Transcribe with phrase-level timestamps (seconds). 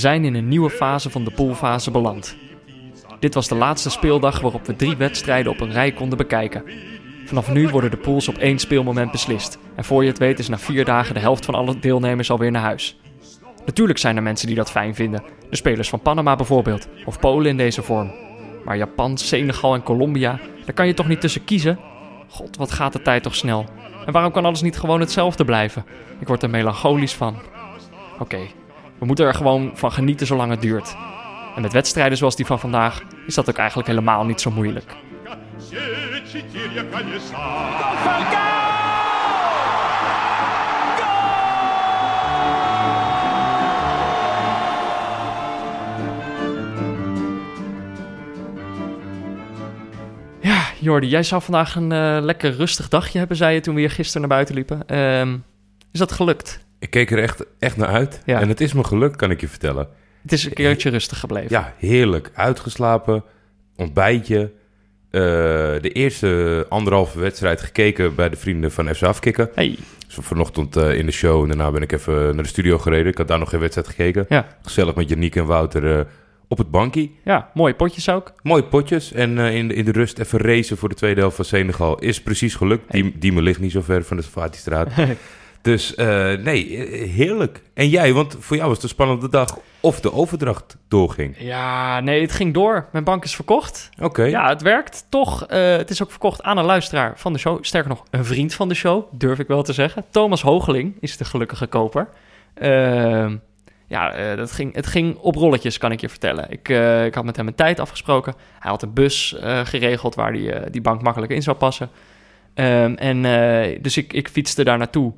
[0.00, 2.36] zijn in een nieuwe fase van de poolfase beland.
[3.18, 6.64] Dit was de laatste speeldag waarop we drie wedstrijden op een rij konden bekijken.
[7.24, 9.58] Vanaf nu worden de pools op één speelmoment beslist.
[9.74, 12.50] En voor je het weet is na vier dagen de helft van alle deelnemers alweer
[12.50, 13.00] naar huis.
[13.66, 15.22] Natuurlijk zijn er mensen die dat fijn vinden.
[15.50, 16.88] De spelers van Panama bijvoorbeeld.
[17.04, 18.12] Of Polen in deze vorm.
[18.64, 21.78] Maar Japan, Senegal en Colombia, daar kan je toch niet tussen kiezen?
[22.28, 23.64] God, wat gaat de tijd toch snel.
[24.06, 25.84] En waarom kan alles niet gewoon hetzelfde blijven?
[26.18, 27.36] Ik word er melancholisch van.
[28.18, 28.38] Oké,
[29.00, 30.96] we moeten er gewoon van genieten zolang het duurt.
[31.56, 34.96] En met wedstrijden zoals die van vandaag is dat ook eigenlijk helemaal niet zo moeilijk.
[50.40, 53.80] Ja, Jordi, jij zou vandaag een eh, lekker rustig dagje hebben, zei je toen we
[53.80, 54.86] hier gisteren naar buiten liepen.
[54.86, 55.36] Ehm,
[55.92, 56.68] is dat gelukt?
[56.80, 58.22] Ik keek er echt, echt naar uit.
[58.26, 58.40] Ja.
[58.40, 59.88] En het is me gelukt, kan ik je vertellen.
[60.22, 61.48] Het is een keertje rustig gebleven.
[61.50, 62.30] Ja, heerlijk.
[62.34, 63.24] Uitgeslapen,
[63.76, 64.52] ontbijtje.
[65.10, 65.20] eh,
[65.80, 69.50] de eerste anderhalve wedstrijd gekeken bij de vrienden van FC Afkikken.
[69.54, 72.78] Hey, Dus vanochtend eh, in de show en daarna ben ik even naar de studio
[72.78, 73.06] gereden.
[73.12, 74.26] Ik had daar nog geen wedstrijd gekeken.
[74.28, 74.46] ja.
[74.62, 76.04] Gezellig met Janiek en Wouter eh,
[76.48, 77.10] op het bankje.
[77.24, 78.32] ja, mooie potjes ook.
[78.42, 79.12] Mooie potjes.
[79.12, 81.98] En in, de, in de rust even racen voor de tweede helft van Senegal.
[81.98, 82.92] Is precies gelukt.
[82.92, 84.88] Die, die me ligt niet zo ver van de Safati-straat.
[85.62, 87.62] dus eh, nee, eh, heerlijk.
[87.74, 91.36] En jij, want voor jou was het een spannende dag of de overdracht doorging.
[91.38, 92.88] Ja, nee, het ging door.
[92.92, 93.90] Mijn bank is verkocht.
[94.00, 94.22] Oké.
[94.22, 95.46] Ja, het werkt toch.
[95.46, 97.64] Eh, het is ook verkocht aan een luisteraar van de show.
[97.64, 100.04] Sterker nog, een vriend van de show, durf ik wel te zeggen.
[100.10, 102.08] Thomas Hogeling is de gelukkige koper.
[102.54, 103.36] Ehm,
[103.86, 106.50] ja, dat ging, het ging op rolletjes, kan ik je vertellen.
[106.50, 106.68] Ik,
[107.06, 108.34] ik had met hem een tijd afgesproken.
[108.58, 111.90] Hij had een bus geregeld waar die, die bank makkelijk in zou passen.
[112.54, 113.22] Ehm, en
[113.82, 115.12] dus ik, ik fietste daar naartoe.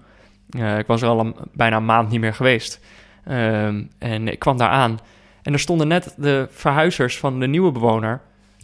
[0.59, 2.81] Eh, ik was er al een, bijna een maand niet meer geweest.
[3.25, 4.99] Ehm, en ik kwam daar aan.
[5.43, 8.21] En er stonden net de verhuizers van de nieuwe bewoner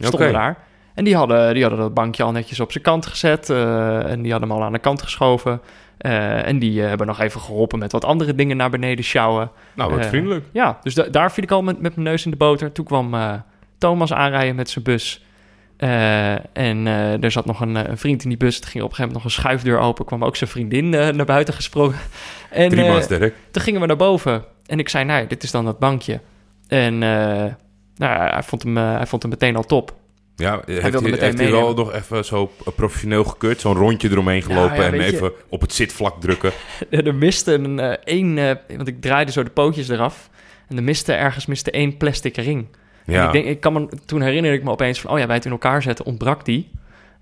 [0.07, 0.57] stonden daar.
[0.93, 3.49] En die hadden, die hadden dat bankje al netjes op zijn kant gezet.
[3.49, 5.61] eh, en die hadden hem al aan de kant geschoven.
[5.97, 9.51] Eh, en die hebben nog even geholpen met wat andere dingen naar beneden sjouwen.
[9.73, 10.45] Nou, wat vriendelijk.
[10.53, 12.71] Ja, dus da- daar viel ik al met, met mijn neus in de boter.
[12.71, 13.15] Toen kwam
[13.77, 15.25] Thomas aanrijden met zijn bus.
[15.79, 18.59] Eh, en eh, er zat nog een, eh, een vriend in die bus.
[18.61, 20.05] Er ging op een gegeven moment nog een schuifdeur open.
[20.05, 21.95] kwam ook zijn vriendin naar buiten gesprongen.
[22.49, 23.33] En, Prima, sterk.
[23.51, 24.43] toen gingen we naar boven.
[24.65, 26.19] En ik zei, nou, dit is dan dat bankje.
[26.67, 29.93] En nou, hij, vond hem, hij vond hem meteen al top.
[30.35, 33.59] Ja, heeft hij, heeft hij wel nog even zo professioneel gekeurd?
[33.61, 36.51] Zo'n rondje eromheen gelopen ja, en je- even op het zitvlak drukken?
[36.89, 38.35] er miste een, één,
[38.75, 40.29] want ik draaide zo de pootjes eraf.
[40.67, 42.67] En er miste ergens miste één plastic ring.
[43.09, 45.25] En Ja, ik, denk, ik kan me, toen herinnerde ik me opeens van, oh ja,
[45.25, 46.69] bij het in elkaar zetten ontbrak die.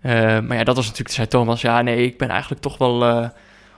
[0.02, 3.06] Eh, maar ja, dat was natuurlijk, zei Thomas, ja nee, ik ben eigenlijk toch wel
[3.06, 3.30] eh,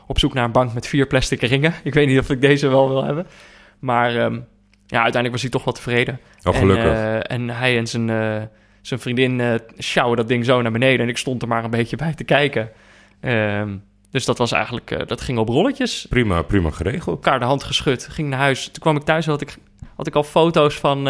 [0.07, 1.73] op zoek naar een bank met vier plastic ringen.
[1.83, 3.27] Ik weet niet of ik deze wel wil hebben.
[3.79, 4.33] Maar ehm,
[4.85, 6.19] ja, uiteindelijk was hij toch wel tevreden.
[6.43, 6.85] oh, gelukkig.
[6.85, 8.07] En, eh, en hij en zijn,
[8.81, 10.99] zijn vriendin sjouwen dat ding zo naar beneden.
[10.99, 12.69] En ik stond er maar een beetje bij te kijken.
[13.19, 13.75] Ehm,
[14.11, 16.05] dus dat was eigenlijk, dat ging op rolletjes.
[16.09, 17.15] prima, prima geregeld.
[17.15, 18.65] Elkaar de hand geschud, ging naar huis.
[18.65, 19.57] Toen kwam ik thuis en had ik,
[19.95, 21.07] had ik al foto's van,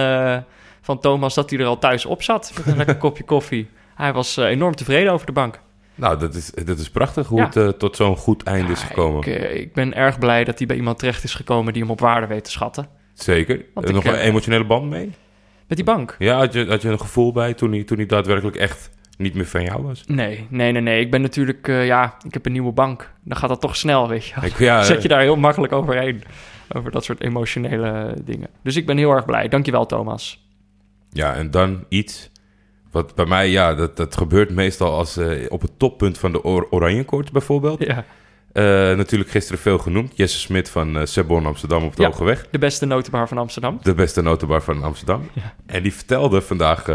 [0.81, 2.51] van Thomas dat hij er al thuis op zat.
[2.57, 3.69] Met een lekker kopje koffie.
[3.95, 5.59] Hij was eh, enorm tevreden over de bank.
[5.95, 7.45] Nou, dat is, dat is prachtig hoe Ja.
[7.45, 9.19] het eh, tot zo'n goed einde is gekomen.
[9.19, 11.91] Ik, eh, ik ben erg blij dat hij bij iemand terecht is gekomen die hem
[11.91, 12.87] op waarde weet te schatten.
[13.13, 13.55] Zeker.
[13.55, 15.11] Ik, nog een emotionele band mee?
[15.67, 16.15] Met die bank.
[16.19, 19.33] Ja, had je, had je een gevoel bij toen hij, toen hij daadwerkelijk echt niet
[19.33, 20.03] meer van jou was?
[20.05, 20.99] Nee, nee, nee, nee.
[21.01, 23.11] Ik ben natuurlijk, ja, ik heb een nieuwe bank.
[23.23, 24.35] Dan gaat dat toch snel, weet je.
[24.35, 24.43] wel.
[24.49, 26.23] Ik, ja, Zet je daar heel makkelijk overheen.
[26.75, 28.47] Over dat soort emotionele dingen.
[28.63, 29.47] Dus ik ben heel erg blij.
[29.47, 30.47] Dankjewel, Thomas.
[31.11, 32.29] Ja, en dan iets
[32.91, 36.43] wat bij mij, ja, dat, dat gebeurt meestal als eh, op het toppunt van de
[36.43, 37.85] or oranje koorts bijvoorbeeld.
[37.85, 38.05] Ja,
[38.51, 38.63] Eh,
[38.97, 40.11] natuurlijk gisteren veel genoemd.
[40.17, 42.07] Jesse Smit van uh, Sebon Amsterdam op de Ja.
[42.07, 42.47] Hoge Weg.
[42.51, 43.79] de beste notenbar van Amsterdam.
[43.83, 45.29] De beste notenbar van Amsterdam.
[45.33, 45.53] Ja.
[45.65, 46.85] En die vertelde vandaag,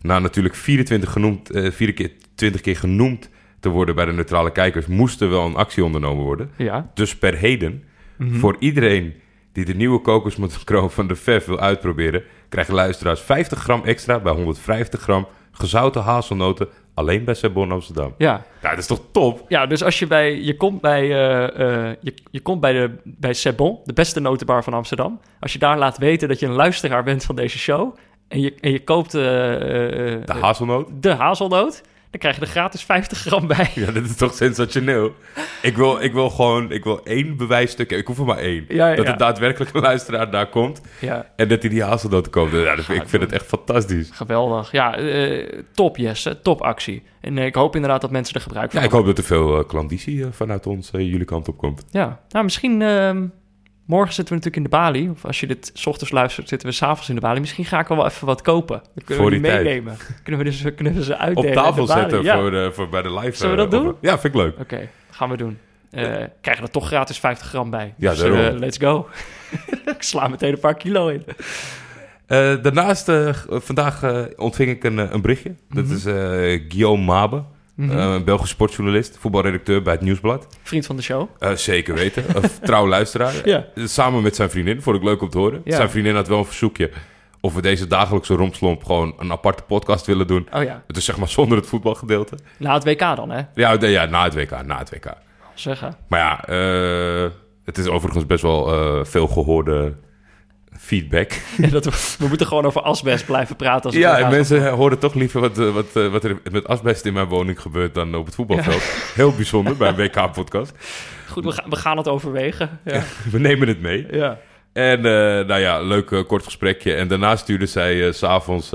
[0.00, 3.28] na natuurlijk 24 genoemd, eh 24 keer genoemd
[3.60, 6.50] te worden bij de neutrale kijkers, moest er wel een actie ondernomen worden.
[6.56, 6.90] Ja.
[6.94, 7.84] Dus per heden,
[8.16, 8.38] Mhm.
[8.38, 9.14] voor iedereen
[9.52, 14.32] die de nieuwe kokosmokroon van de VEF wil uitproberen, krijgen luisteraars 50 gram extra bij
[14.32, 18.14] 150 gram gezouten hazelnoten alleen bij Sebon Amsterdam.
[18.18, 18.44] Ja.
[18.62, 19.44] Ja, dat is toch top?
[19.48, 23.32] ja, dus als je bij, je komt bij, eh, je, je komt bij, de, bij
[23.32, 25.20] Sebon, de beste notenbar van Amsterdam.
[25.40, 27.96] Als je daar laat weten dat je een luisteraar bent van deze show
[28.28, 30.88] en je, en je koopt eh, De hazelnoot?
[30.92, 33.70] de hazelnoot, dan krijg je er gratis 50 gram bij.
[33.74, 35.14] Ja, dat is toch sensationeel?
[35.62, 38.64] Ik wil, ik wil gewoon, ik wil één bewijsstuk, ik hoef er maar één.
[38.68, 42.32] Ja, ja, dat er daadwerkelijk een luisteraar daar komt Ja, en dat hij die hazelnoten
[42.32, 42.52] koopt.
[42.52, 44.10] Ja, ik vind het echt fantastisch.
[44.12, 44.72] geweldig.
[44.72, 47.02] Ja, eh, top Jesse, top actie.
[47.20, 49.24] En eh, ik hoop inderdaad dat mensen er gebruik van Ja, ik hoop dat er
[49.24, 51.84] veel uh, klanditie vanuit ons, jullie kant op komt.
[51.90, 53.26] Ja, nou misschien ehm,
[53.90, 55.10] morgen zitten we natuurlijk in de balie.
[55.10, 57.40] Of als je dit 's ochtends luistert, zitten we s'avonds in de balie.
[57.40, 58.76] Misschien ga ik wel even wat kopen.
[58.94, 59.96] Dan kunnen Voor we die meenemen.
[60.22, 61.48] Kunnen we, dus, kunnen we ze Op uitdelen.
[61.50, 62.38] in tafel zetten Ja.
[62.40, 63.36] voor, de, voor bij de live.
[63.36, 63.90] Zullen we eh, dat doen?
[63.90, 64.58] op- Ja, vind ik leuk.
[64.58, 65.58] Oké, gaan we doen.
[65.90, 67.94] Eh krijgen er toch gratis 50 gram bij.
[67.96, 69.08] Ja, dus, eh, let's go.
[69.96, 71.24] ik sla meteen een paar kilo in.
[72.62, 73.12] Daarnaast,
[73.48, 74.02] vandaag
[74.36, 75.54] ontving ik een, een berichtje.
[75.68, 75.94] Dat Mhm.
[75.94, 76.02] is
[76.68, 77.42] Guillaume Mabe,
[77.86, 77.98] Mhm.
[77.98, 80.46] eh, een Belgisch sportjournalist, voetbalredacteur bij het Nieuwsblad.
[80.62, 81.28] Vriend van de show.
[81.38, 83.34] Eh, zeker weten, een trouw luisteraar.
[83.44, 83.66] Ja.
[83.74, 85.60] Eh, Samen met zijn vriendin, vond ik leuk om te horen.
[85.64, 85.76] Ja.
[85.76, 86.90] Zijn vriendin had wel een verzoekje
[87.40, 90.48] of we deze dagelijkse rompslomp gewoon een aparte podcast willen doen.
[90.52, 90.82] Oh ja.
[90.86, 92.36] Het is zeg maar zonder het voetbalgedeelte.
[92.56, 93.42] Na het WK dan, hè?
[93.54, 95.14] Ja, ja na het WK, na het WK.
[95.54, 95.96] Zeggen.
[96.08, 96.54] Maar ja,
[97.64, 99.94] het is overigens best wel veel gehoorde
[100.80, 101.32] feedback.
[101.56, 103.84] Ja, dat we, we moeten gewoon over asbest blijven praten.
[103.84, 107.04] Als Ja, en mensen horen toch liever wat, eh, wat, eh, wat er met asbest
[107.04, 108.82] in mijn woning gebeurt dan op het voetbalveld.
[109.14, 110.72] Heel bijzonder bij een WK-podcast.
[111.28, 112.80] Goed, we, gaan we gaan het overwegen.
[112.84, 113.02] Ja.
[113.32, 114.06] We nemen het mee.
[114.10, 114.38] ja.
[114.72, 116.94] En eh, nou ja, leuk kort gesprekje.
[116.94, 118.70] En daarna stuurde zij s s'avonds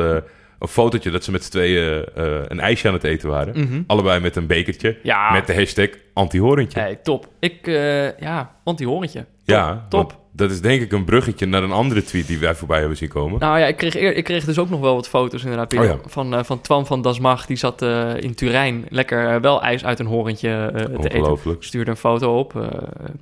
[0.66, 3.60] een fotootje dat ze met z'n tweeën eh, een ijsje aan het eten waren.
[3.60, 3.82] Mhm.
[3.88, 4.98] Allebei met een bekertje.
[5.04, 5.32] Ja.
[5.32, 6.80] Met de hashtag anti-horentje.
[6.80, 7.28] Hey, top.
[7.40, 9.26] Ik, eh, ja, anti-horentje.
[9.44, 10.24] Ja, top.
[10.32, 13.10] Dat is denk ik een bruggetje naar een andere tweet die wij voorbij hebben zien
[13.10, 13.40] komen.
[13.40, 15.78] Nou ja, ik kreeg, eer- ik kreeg dus ook nog wel wat foto's inderdaad.
[15.78, 15.98] Oh ja.
[16.06, 17.46] van, eh, van Twan van Dasmach.
[17.46, 17.82] Die zat
[18.20, 20.72] in Turijn lekker wel ijs uit een horentje
[21.02, 21.38] te eten.
[21.60, 22.70] Stuurde een foto op.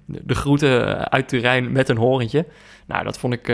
[0.06, 2.46] de, groeten uit Turijn met een horentje.
[2.88, 3.48] Nou, dat vond ik,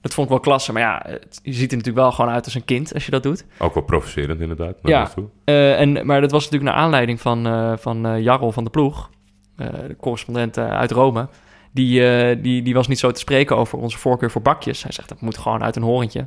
[0.00, 0.72] dat vond ik wel klasse.
[0.72, 3.10] Maar ja, het- je ziet er natuurlijk wel gewoon uit als een kind als je
[3.10, 3.44] dat doet.
[3.58, 4.78] Ook wel provocerend inderdaad.
[4.82, 5.00] Ja.
[5.44, 8.70] Eh, en, maar dat was natuurlijk naar aanleiding van, eh van eh, Jarl van de
[8.70, 9.10] Ploeg,
[9.56, 11.28] de correspondent uit Rome.
[11.72, 14.82] Die, die, die was niet zo te spreken over onze voorkeur voor bakjes.
[14.82, 16.26] Hij zegt dat moet gewoon uit een horentje.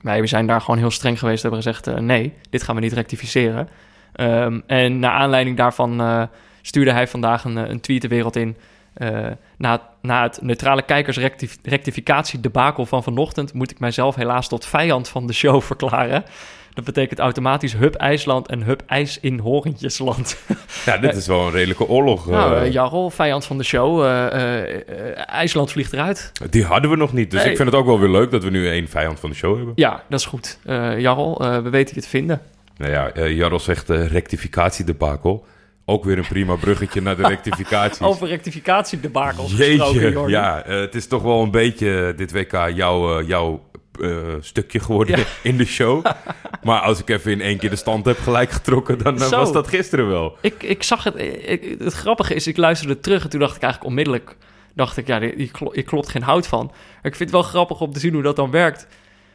[0.00, 1.42] Wij we zijn daar gewoon heel streng geweest.
[1.42, 3.68] Hebben gezegd: nee, dit gaan we niet rectificeren.
[4.12, 6.28] Ehm, en naar aanleiding daarvan
[6.62, 8.56] stuurde hij vandaag een, een tweet de wereld in.
[8.94, 9.26] Eh,
[9.58, 15.26] na, na het neutrale kijkersrectificatie debakel van vanochtend moet ik mijzelf helaas tot vijand van
[15.26, 16.24] de show verklaren.
[16.74, 20.36] Dat betekent automatisch Hub IJsland en Hub IJs in Horentjesland.
[20.84, 22.26] Ja, dit is wel een redelijke oorlog.
[22.26, 24.04] nou, eh, eh, Jarl, vijand van de show.
[25.26, 26.32] IJsland vliegt eruit.
[26.50, 27.30] Die hadden we nog niet.
[27.30, 27.50] Dus Nee.
[27.50, 29.56] ik vind het ook wel weer leuk dat we nu één vijand van de show
[29.56, 29.72] hebben.
[29.76, 30.58] Ja, dat is goed.
[30.98, 32.40] Jarl, we weten je te vinden.
[32.76, 35.44] Nou ja, Jarl zegt eh rectificatiedebakel.
[35.86, 38.00] Ook weer een prima bruggetje naar de rectificaties.
[38.00, 43.18] Over rectificatiedebakels Jeetje, ja, eh, het is toch wel een beetje eh, dit WK jouw,
[43.20, 43.62] eh, jouw
[44.40, 45.24] stukje geworden Ja.
[45.50, 46.04] in de show.
[46.62, 49.36] maar als ik even in één keer de stand heb gelijk getrokken, dan Zo.
[49.36, 50.36] was dat gisteren wel.
[50.40, 51.14] Ik, ik zag het.
[51.44, 54.36] ik- het grappige is, ik luisterde terug en toen dacht ik eigenlijk onmiddellijk...
[54.74, 55.20] dacht ik, ja,
[55.72, 56.66] hier klopt geen hout van.
[56.66, 58.86] Maar ik vind het wel grappig om te zien hoe dat dan werkt.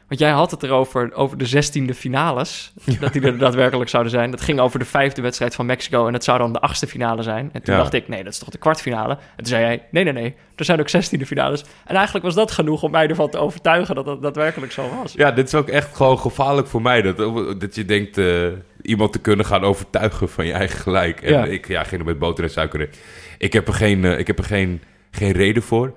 [0.10, 2.74] Want jij had het erover, over de zestiende finales.
[3.00, 4.32] Dat die er daadwerkelijk zouden zijn.
[4.32, 6.06] Dat ging over de vijfde wedstrijd van Mexico.
[6.08, 7.50] En dat zou dan de achtste finale zijn.
[7.54, 7.80] En toen Ja.
[7.82, 9.14] dacht ik, nee, dat is toch de kwartfinale?
[9.14, 10.36] En toen zei jij, nee, nee, nee.
[10.56, 11.64] Er zijn ook zestiende finales.
[11.86, 15.14] En eigenlijk was dat genoeg om mij ervan te overtuigen dat dat daadwerkelijk zo was.
[15.14, 17.02] Ja, dit is ook echt gewoon gevaarlijk voor mij.
[17.02, 17.18] Dat,
[17.60, 18.48] dat je denkt eh,
[18.82, 21.22] iemand te kunnen gaan overtuigen van je eigen gelijk.
[21.22, 21.46] En Ja.
[21.46, 22.90] ik ja, ging er met boter en suiker in.
[23.38, 25.94] Ik heb er, geen, eh, ik heb er geen, geen reden voor.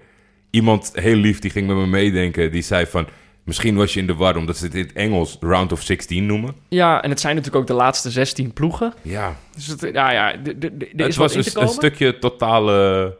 [0.51, 2.51] Iemand heel lief die ging met me meedenken.
[2.51, 3.07] Die zei van,
[3.45, 6.27] misschien was je in de war omdat ze het in het Engels round of 16
[6.27, 6.55] noemen.
[6.69, 8.95] Ja, en het zijn natuurlijk ook de laatste 16 ploegen.
[9.03, 13.17] Ja, Dus het, ja, ja, er- het is wat was een, stukje totale,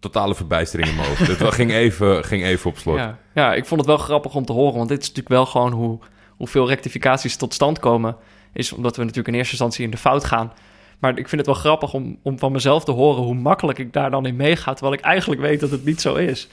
[0.00, 1.26] totale verbijstering in mijn hoofd.
[1.38, 2.96] het ging even, ging even op slot.
[2.96, 5.46] Ja, ja, ik vond het wel grappig om te horen, want dit is natuurlijk wel
[5.46, 5.98] gewoon hoe,
[6.28, 8.16] hoeveel rectificaties tot stand komen.
[8.52, 10.52] Is omdat we natuurlijk in eerste instantie in de fout gaan.
[11.02, 13.92] Maar ik vind het wel grappig om, om van mezelf te horen hoe makkelijk ik
[13.92, 16.48] daar dan in meega, terwijl ik eigenlijk weet dat het niet zo is.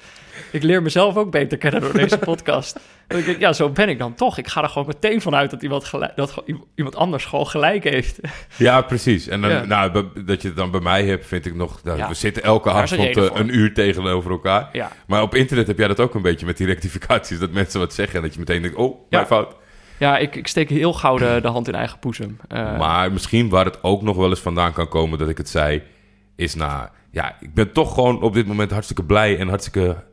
[0.52, 2.80] Ik leer mezelf ook beter kennen door deze podcast.
[3.08, 4.38] En ik denk, ja, zo ben ik dan toch.
[4.38, 6.44] Ik ga er gewoon meteen vanuit dat iemand, gelijk, dat
[6.76, 8.20] iemand anders gewoon gelijk heeft.
[8.58, 9.28] Ja, precies.
[9.28, 9.66] En dan, Ja.
[9.66, 11.84] nou, dat je het dan bij mij hebt, vind ik nog...
[11.84, 12.08] Nou, Ja.
[12.08, 14.70] We zitten elke avond eh, een uur tegenover elkaar.
[14.72, 17.40] Ja, Maar op internet heb jij dat ook een beetje met die rectificaties.
[17.40, 19.56] Dat mensen wat zeggen en dat je meteen denkt, oh, mijn fout.
[20.00, 22.38] Ja ik, ik steek heel gauw de, de hand in eigen boezem.
[22.48, 25.50] Eh, Maar misschien waar het ook nog wel eens vandaan kan komen dat ik het
[25.50, 25.82] zei...
[26.36, 26.92] is na...
[27.12, 30.04] Ja, ik ben toch gewoon op dit moment hartstikke blij en hartstikke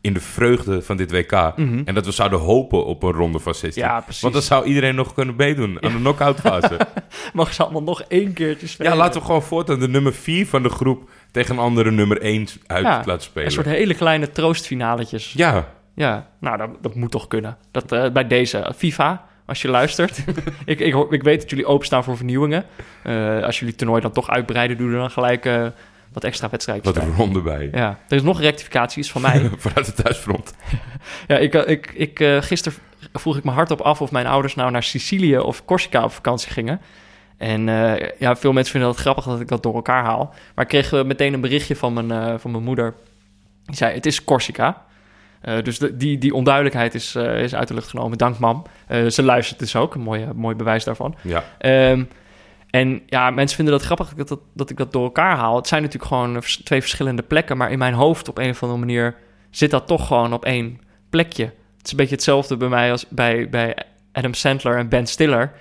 [0.00, 1.52] in de vreugde van dit WK.
[1.56, 1.82] Mhm.
[1.84, 3.82] En dat we zouden hopen op een ronde van 16.
[3.82, 4.22] Ja, precies.
[4.22, 6.78] Want dan zou iedereen nog kunnen meedoen aan de knock-out fase.
[7.32, 8.92] Mag ze allemaal nog één keertje spelen?
[8.92, 11.10] ja, laten we gewoon voortaan de nummer 4 van de groep...
[11.30, 13.46] tegen een andere nummer 1 uit Ja, laten spelen.
[13.46, 15.32] Een soort hele kleine troostfinaletjes.
[15.32, 17.56] Ja, Ja, nou, dat, dat moet toch kunnen.
[17.70, 20.18] Dat, eh, bij deze FIFA, als je luistert.
[20.64, 22.64] ik, ik, ik weet dat jullie openstaan voor vernieuwingen.
[23.02, 25.66] Eh, als jullie het toernooi dan toch uitbreiden, doen er dan gelijk eh,
[26.12, 27.68] wat extra wedstrijdjes wat een ronde bij.
[27.72, 29.50] Ja, er is nog een rectificatie, is van mij.
[29.56, 30.54] Vanuit het thuisfront.
[31.28, 32.78] ja, ik, eh, ik, ik, eh, gisteren
[33.12, 36.50] vroeg ik me hardop af of mijn ouders nou naar Sicilië of Corsica op vakantie
[36.50, 36.80] gingen.
[37.36, 37.64] En
[38.18, 40.34] ja, veel mensen vinden het grappig dat ik dat door elkaar haal.
[40.54, 42.94] Maar ik kreeg meteen een berichtje van mijn, van mijn moeder.
[43.64, 44.84] Die zei, het is Corsica.
[45.48, 48.18] Uh, dus de, die, die onduidelijkheid is, uh, is uit de lucht genomen.
[48.18, 48.62] Dank, mam.
[48.88, 49.94] Uh, ze luistert dus ook.
[49.94, 51.14] Een mooi, mooi bewijs daarvan.
[51.22, 51.44] Ja.
[51.90, 52.08] Um,
[52.70, 55.56] en ja, mensen vinden dat grappig dat, dat, dat, ik dat door elkaar haal.
[55.56, 57.56] Het zijn natuurlijk gewoon twee verschillende plekken.
[57.56, 59.14] Maar in mijn hoofd op een of andere manier
[59.50, 61.44] zit dat toch gewoon op één plekje.
[61.44, 63.76] Het is een beetje hetzelfde bij mij als bij, bij
[64.12, 65.52] Adam Sandler en Ben Stiller.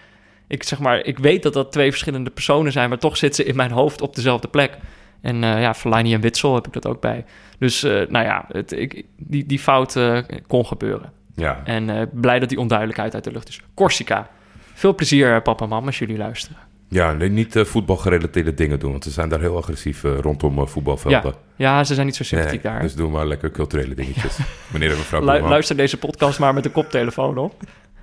[0.48, 3.50] Ik zeg maar, ik weet dat dat twee verschillende personen zijn, maar toch zitten ze
[3.50, 4.78] in mijn hoofd op dezelfde plek.
[5.22, 7.26] En ja, Fellaini en Witsel heb ik dat ook bij.
[7.64, 11.12] Dus uh, nou ja, het, ik, die, die fout uh, kon gebeuren.
[11.36, 11.62] Ja.
[11.64, 13.62] En blij dat die onduidelijkheid uit de lucht is.
[13.74, 14.30] Corsica.
[14.74, 16.58] Veel plezier, papa en mama, als jullie luisteren.
[16.88, 21.34] Ja, nee, niet voetbalgerelateerde dingen doen, want ze zijn daar heel agressief rondom voetbalvelden.
[21.56, 21.78] Ja.
[21.78, 22.82] ja, ze zijn niet zo sympathiek nee, daar.
[22.82, 24.38] Dus doe maar lekker culturele dingetjes.
[24.74, 27.56] Meneer en mevrouw Lu Luister deze podcast maar met de koptelefoon op.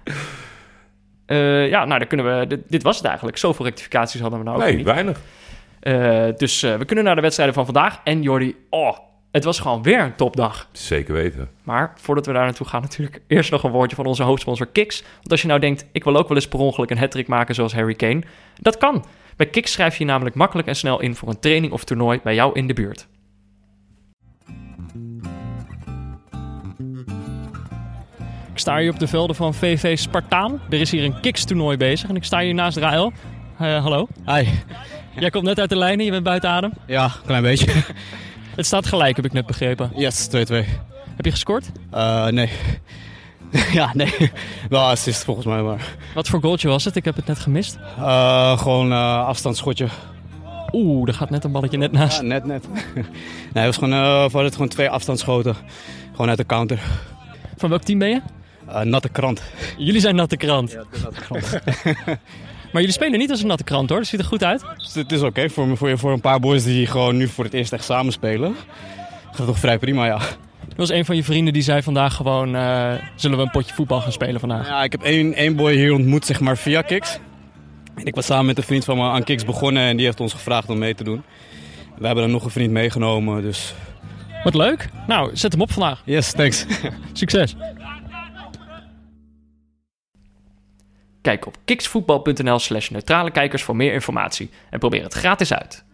[1.75, 2.47] ja, nou, dan kunnen we...
[2.47, 3.37] Dit, dit, was het eigenlijk.
[3.37, 5.21] Zoveel rectificaties hadden we nou ook nee, weinig.
[6.39, 8.01] dus we kunnen naar de wedstrijden van vandaag.
[8.05, 8.99] En Jordi, oh,
[9.31, 10.69] het was gewoon weer een topdag.
[10.73, 11.49] Zeker weten.
[11.63, 15.03] Maar voordat we daar naartoe gaan, natuurlijk eerst nog een woordje van onze hoofdsponsor Kiks.
[15.17, 17.55] Want als je nou denkt, ik wil ook wel eens per ongeluk een hattrick maken
[17.55, 18.23] zoals Harry Kane,
[18.61, 19.05] dat kan.
[19.37, 22.21] Bij Kiks schrijf je, je namelijk makkelijk en snel in voor een training of toernooi
[22.23, 23.07] bij jou in de buurt.
[28.53, 30.61] Ik sta hier op de velden van VV Spartaan.
[30.71, 33.13] Er is hier een Kiks-toernooi bezig en ik sta hier naast Rael.
[33.61, 34.09] Uh, hallo.
[34.27, 34.49] Hi.
[35.19, 36.73] Jij komt net uit de lijnen, je bent buiten adem.
[36.87, 37.73] Ja, een klein beetje.
[38.57, 39.91] Het staat gelijk, heb ik net begrepen.
[39.95, 40.31] Yes, 2-2.
[41.17, 41.71] Heb je gescoord?
[41.95, 42.51] Uh, nee.
[43.73, 44.15] ja, nee.
[44.69, 45.95] Wel assist volgens mij, maar...
[46.15, 46.97] Wat voor goaltje was het?
[46.97, 47.79] Ik heb het net gemist.
[47.99, 49.89] Uh, gewoon uh, afstandsschotje.
[50.73, 52.21] Oeh, daar gaat net een balletje net naast.
[52.21, 52.69] Ja, net, net.
[53.53, 55.57] nee, het was gewoon, uh, we hadden gewoon twee afstandsschoten.
[56.11, 56.81] Gewoon uit de counter.
[57.57, 58.21] Van welk team ben je?
[58.85, 59.43] natte krant.
[59.79, 60.71] Jullie zijn natte krant?
[60.71, 61.59] Ja, de natte krant.
[62.73, 64.65] Maar jullie spelen niet als een natte krant hoor, dat ziet er goed uit.
[64.77, 65.49] Dus het is oké okay.
[65.49, 68.57] voor, voor, voor een paar boys die gewoon nu voor het eerst echt samen spelen.
[69.33, 70.19] Gaat toch vrij prima, ja.
[70.69, 73.75] Er was een van je vrienden die zei vandaag gewoon, uh, zullen we een potje
[73.75, 74.69] voetbal gaan spelen vandaag?
[74.69, 77.19] Ja, ik heb één, één boy hier ontmoet, zeg maar, via Kiks.
[78.05, 80.33] Ik was samen met een vriend van me aan Kiks begonnen en die heeft ons
[80.33, 81.23] gevraagd om mee te doen.
[81.99, 83.75] We hebben er nog een vriend meegenomen, dus...
[84.45, 84.89] Wat leuk.
[85.07, 86.03] Nou, zet hem op vandaag.
[86.05, 86.67] Yes, thanks.
[87.13, 87.57] Succes.
[91.23, 95.85] Kijk op kiksvoetbal.nl slash neutrale kijkers voor meer informatie en probeer het gratis uit.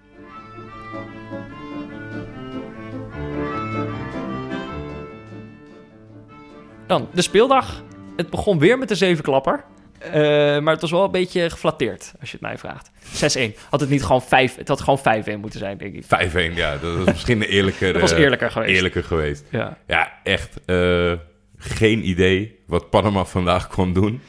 [6.87, 7.85] Dan de speeldag.
[8.17, 9.65] Het begon weer met de zevenklapper.
[10.07, 10.13] Uh,
[10.59, 12.91] maar het was wel een beetje geflatteerd, als je het mij vraagt.
[13.39, 13.69] 6-1.
[13.71, 14.57] Had het niet gewoon 5...
[14.57, 16.05] Het had gewoon 5-1 moeten zijn, denk ik.
[16.53, 16.77] 5-1, ja.
[16.77, 17.93] Dat was misschien eerlijker...
[17.93, 18.75] dat was eerlijker geweest.
[18.75, 19.45] Eerlijker geweest.
[19.51, 20.61] Ja, ja echt.
[20.67, 21.13] Uh,
[21.59, 24.21] geen idee wat Panama vandaag kon doen.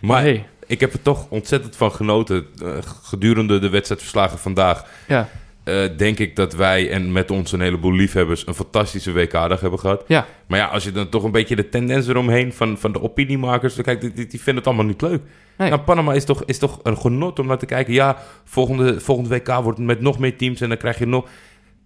[0.00, 2.46] Maar ik heb er toch ontzettend van genoten.
[2.62, 4.84] Uh, gedurende de wedstrijdverslagen vandaag...
[5.08, 5.28] Ja.
[5.64, 9.78] Uh, denk ik dat wij en met ons een heleboel liefhebbers een fantastische WK-dag hebben
[9.78, 10.04] gehad.
[10.06, 10.26] Ja.
[10.46, 13.74] Maar ja, als je dan toch een beetje de tendens eromheen van, van de opiniemakers...
[13.74, 15.20] Dan kijk, die, die, vinden het allemaal niet leuk.
[15.56, 15.70] Nee.
[15.70, 17.92] Nou, Panama is toch, is toch een genot om naar te kijken.
[17.92, 21.28] Ja, volgende, volgende WK wordt met nog meer teams en dan krijg je nog...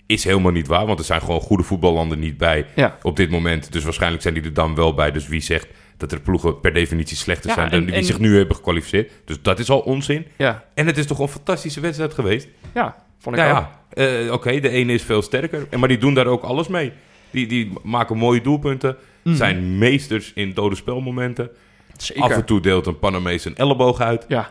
[0.07, 2.97] Is helemaal niet waar, want er zijn gewoon goede voetballanden niet bij ja.
[3.03, 3.73] op dit moment.
[3.73, 5.11] Dus waarschijnlijk zijn die er dan wel bij.
[5.11, 8.05] Dus wie zegt dat er ploegen per definitie slechter Ja, zijn dan en- die en-
[8.05, 9.11] zich nu hebben gekwalificeerd.
[9.25, 10.27] Dus dat is al onzin.
[10.37, 12.49] Ja, En het is toch een fantastische wedstrijd geweest.
[12.75, 13.67] ja vond ik Nou ook.
[13.95, 15.67] ja, eh, oké, de ene is veel sterker.
[15.79, 16.93] Maar die doen daar ook alles mee.
[17.31, 18.97] Die, die maken mooie doelpunten.
[19.23, 19.37] Mhm.
[19.37, 21.51] Zijn meesters in dode spelmomenten.
[21.97, 22.23] Zeker.
[22.23, 24.25] Af en toe deelt een Panamees een elleboog uit.
[24.29, 24.51] Ja.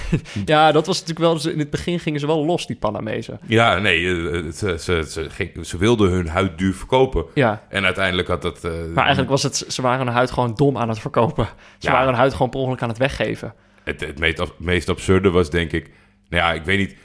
[0.44, 1.52] ja, dat was natuurlijk wel...
[1.52, 3.38] In het begin gingen ze wel los, die Panamezen.
[3.46, 7.24] Ja, nee, eh, ze, ze, ze, ging- ze wilden hun huid duur verkopen.
[7.34, 8.64] Ja, En uiteindelijk had dat...
[8.64, 9.64] eh, maar eigenlijk was het...
[9.68, 11.44] Ze waren hun huid gewoon dom aan het verkopen.
[11.78, 11.92] Ze Ja.
[11.92, 13.54] waren hun huid gewoon per ongeluk aan het weggeven.
[13.84, 15.90] Het, het meest, meest absurde was, denk ik...
[16.28, 16.96] Nou ja, ik weet niet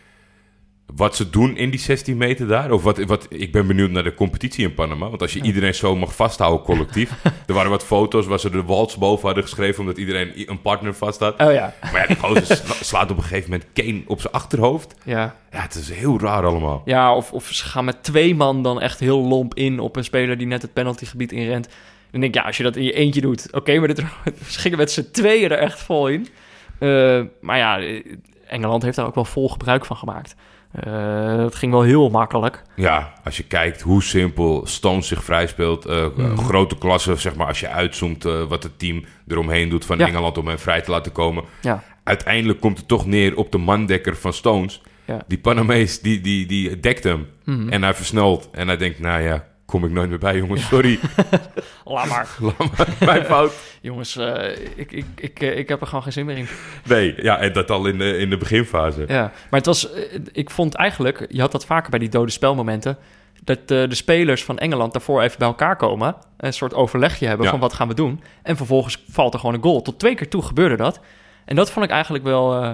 [0.95, 2.71] wat ze doen in die 16 meter daar.
[2.71, 5.09] Of wat, wat, ik ben benieuwd naar de competitie in Panama.
[5.09, 7.11] Want als je iedereen zo mag vasthouden collectief...
[7.47, 9.79] er waren wat foto's waar ze de waltz boven hadden geschreven...
[9.79, 11.41] omdat iedereen een partner vast had.
[11.41, 11.73] Oh ja.
[11.81, 14.95] Maar ja, die gozer sla- slaat op een gegeven moment Kane op zijn achterhoofd.
[15.03, 16.81] Ja, Ja, het is heel raar allemaal.
[16.85, 19.79] ja of, of ze gaan met twee man dan echt heel lomp in...
[19.79, 21.67] op een speler die net het penaltygebied inrent.
[22.11, 23.53] Dan denk ik, ja, als je dat in je eentje doet...
[23.53, 23.97] Oké, maar dit,
[24.49, 26.27] ze gingen met z'n tweeën er echt vol in.
[26.79, 27.79] Eh, maar ja,
[28.47, 30.35] Engeland heeft daar ook wel vol gebruik van gemaakt.
[30.83, 32.61] Eh het ging wel heel makkelijk.
[32.75, 35.85] Ja, als je kijkt hoe simpel Stones zich vrij speelt.
[35.85, 36.37] eh, Mhm.
[36.37, 40.07] Grote klasse, zeg maar, als je uitzoomt eh, wat het team eromheen doet van Ja.
[40.07, 41.43] Engeland om hem vrij te laten komen.
[41.61, 44.81] Ja, Uiteindelijk komt het toch neer op de mandekker van Stones.
[45.05, 45.21] Ja.
[45.27, 47.27] Die Panamees, die, die, die dekt hem.
[47.43, 47.69] Mhm.
[47.69, 48.49] En hij versnelt.
[48.51, 50.67] En hij denkt, nou ja, kom ik nooit meer bij, jongens.
[50.67, 50.99] Sorry.
[51.85, 52.27] Laat maar.
[52.57, 52.87] Laat maar.
[53.05, 53.53] Mijn fout.
[53.81, 56.47] Jongens, eh, ik, ik, ik, eh, ik heb er gewoon geen zin meer in.
[56.83, 59.03] Nee, ja, en dat al in de, in de beginfase.
[59.07, 62.31] Ja, maar het was, eh, ik vond eigenlijk, je had dat vaker bij die dode
[62.31, 62.97] spelmomenten,
[63.43, 67.51] dat de spelers van Engeland daarvoor even bij elkaar komen, een soort overlegje hebben Ja.
[67.51, 68.23] van wat gaan we doen.
[68.43, 69.81] En vervolgens valt er gewoon een goal.
[69.81, 70.99] Tot twee keer toe gebeurde dat.
[71.47, 72.71] En dat vond ik eigenlijk wel, eh,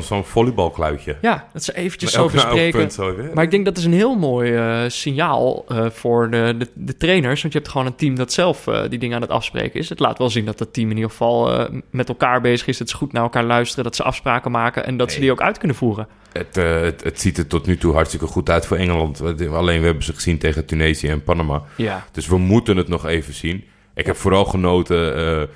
[0.00, 1.16] Zo'n volleybalkluitje.
[1.20, 2.78] ja, dat ze eventjes zo bespreken.
[2.78, 3.30] punt zo weer.
[3.34, 6.96] Maar ik denk dat is een heel mooi eh, signaal eh, voor de, de, de
[6.96, 7.42] trainers.
[7.42, 9.88] Want je hebt gewoon een team dat zelf die dingen aan het afspreken is.
[9.88, 12.78] Het laat wel zien dat dat team in ieder geval met elkaar bezig is.
[12.78, 13.84] Dat ze goed naar elkaar luisteren.
[13.84, 14.86] Dat ze afspraken maken.
[14.86, 16.08] En dat ze die ook uit kunnen voeren.
[16.32, 19.20] Het, het, het ziet er tot nu toe hartstikke goed uit voor Engeland.
[19.50, 21.62] Alleen we hebben ze gezien tegen Tunesië en Panama.
[21.76, 22.06] Ja.
[22.12, 23.64] Dus we moeten het nog even zien.
[23.94, 25.48] Ik heb vooral genoten.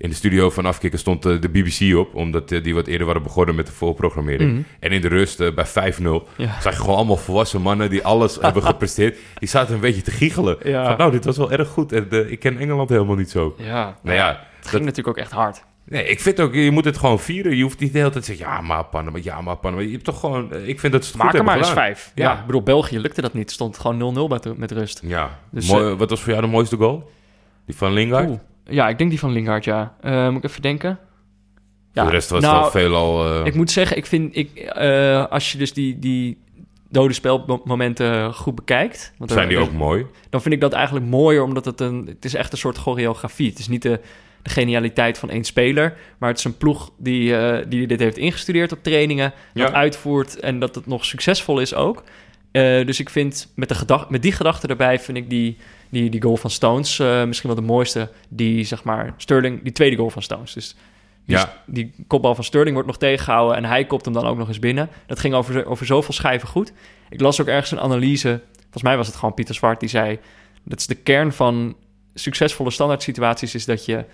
[0.00, 2.14] In de studio van Afkikken stond eh, de BBC op.
[2.14, 4.52] Omdat eh, die wat eerder waren begonnen met de voorprogrammering.
[4.52, 4.62] Mhm.
[4.78, 6.60] En in de rust eh, bij 5-0 Ja.
[6.60, 9.18] zag je gewoon allemaal volwassen mannen die alles hebben gepresteerd.
[9.38, 10.56] Die zaten een beetje te giechelen.
[10.62, 10.84] Ja.
[10.86, 11.92] Van, nou, dit was wel erg goed.
[11.92, 13.54] En ik ken Engeland helemaal niet zo.
[13.58, 13.96] Ja.
[14.02, 15.64] Nou ja, Het ging natuurlijk ook echt hard.
[15.84, 17.56] Nee, ik vind ook, je moet het gewoon vieren.
[17.56, 19.82] Je hoeft niet de hele tijd te zeggen, ja, maar Panama, ja, maar Panama.
[19.82, 22.12] Je hebt toch gewoon, ik vind dat ze het Maak goed er maar eens vijf.
[22.14, 22.30] Ja.
[22.30, 22.38] Ja.
[22.40, 23.50] ik bedoel, België lukte dat niet.
[23.50, 25.00] Stond gewoon 0-0 met, met rust.
[25.04, 27.10] Ja, Dus, Mooi, wat was voor jou de mooiste goal?
[27.66, 28.28] Die van Lingard?
[28.28, 28.38] Oeh.
[28.64, 29.94] Ja, ik denk die van Lingard, ja.
[30.00, 30.98] Eh, moet ik even denken?
[31.94, 33.40] Voor de rest was nou, wel veelal...
[33.40, 36.38] eh Ik moet zeggen, ik vind, ik, eh, als je dus die, die
[36.88, 39.12] dode spelmomenten goed bekijkt...
[39.18, 40.06] Want zijn die ook mooi?
[40.30, 42.06] dan vind ik dat eigenlijk mooier, omdat het een...
[42.06, 43.48] Het is echt een soort choreografie.
[43.50, 44.00] Het is niet de,
[44.42, 47.34] de genialiteit van één speler, maar het is een ploeg die,
[47.68, 49.74] die dit heeft ingestudeerd op trainingen, dat Ja.
[49.74, 52.02] uitvoert en dat het nog succesvol is ook.
[52.52, 55.56] Dus ik vind, met, de gedag met die gedachte erbij, vind ik die,
[55.90, 58.10] die, die goal van Stones eh, misschien wel de mooiste.
[58.28, 60.52] Die, zeg maar, Sterling, die tweede goal van Stones.
[60.52, 60.76] Dus
[61.24, 61.62] die, Ja.
[61.66, 64.58] die kopbal van Sterling wordt nog tegengehouden en hij kopt hem dan ook nog eens
[64.58, 64.88] binnen.
[65.06, 66.72] Dat ging over, over zoveel schijven goed.
[67.08, 70.18] Ik las ook ergens een analyse, volgens mij was het gewoon Pieter Zwart, die zei...
[70.64, 71.76] dat is de kern van
[72.14, 74.04] succesvolle standaard situaties is dat je...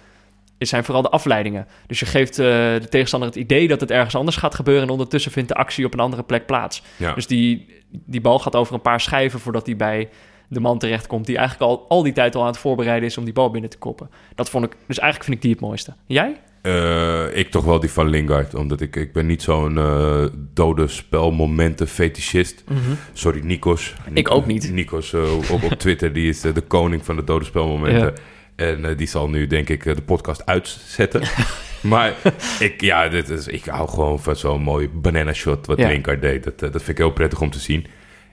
[0.59, 1.67] Het zijn vooral de afleidingen.
[1.87, 4.83] Dus je geeft eh, de tegenstander het idee dat het ergens anders gaat gebeuren...
[4.83, 6.83] en ondertussen vindt de actie op een andere plek plaats.
[6.97, 7.13] Ja.
[7.13, 10.09] Dus die, die bal gaat over een paar schijven voordat die bij
[10.49, 11.27] de man terechtkomt...
[11.27, 13.71] die eigenlijk al, al die tijd al aan het voorbereiden is om die bal binnen
[13.71, 14.11] te koppen.
[14.35, 15.95] Dat vond ik, dus eigenlijk vind ik die het mooiste.
[16.07, 16.37] Jij?
[16.67, 18.55] Eh, ik toch wel die van Lingard.
[18.55, 22.65] Omdat ik, ik ben niet zo'n eh dode spelmomenten fetischist.
[23.13, 23.95] Sorry, Nikos.
[24.13, 24.73] Ik ook niet.
[24.73, 28.15] Nikos eh, op, op Twitter, die is de koning van de dode spelmomenten.
[28.57, 31.23] En die zal nu, denk ik, de podcast uitzetten.
[31.93, 32.15] maar
[32.59, 35.89] ik, ja, dit is, ik hou gewoon van zo'n mooi banana shot wat Ja.
[35.89, 36.45] Lingard deed.
[36.45, 37.87] Dat, dat vind ik heel prettig om te zien.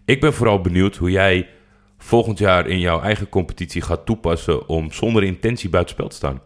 [0.06, 1.47] Ik ben vooral benieuwd hoe jij
[2.03, 4.67] volgend jaar in jouw eigen competitie gaat toepassen...
[4.67, 6.41] om zonder intentie buitenspel te staan.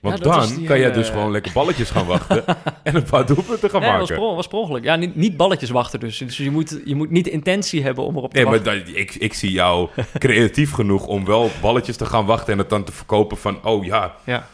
[0.00, 2.44] Want Ja, dan die kan jij dus gewoon lekker balletjes gaan wachten...
[2.82, 4.58] en een paar doelpunten gaan Nee, dat was, maken.
[4.58, 4.84] ongeluk.
[4.84, 6.18] Ja, niet, niet balletjes wachten dus.
[6.18, 8.84] Dus je moet, je moet niet intentie hebben om erop te Nee, maar wachten.
[8.86, 12.52] dat, ik, ik zie jou creatief genoeg om wel balletjes te gaan wachten...
[12.52, 14.48] en het dan te verkopen van, oh ja, Ja.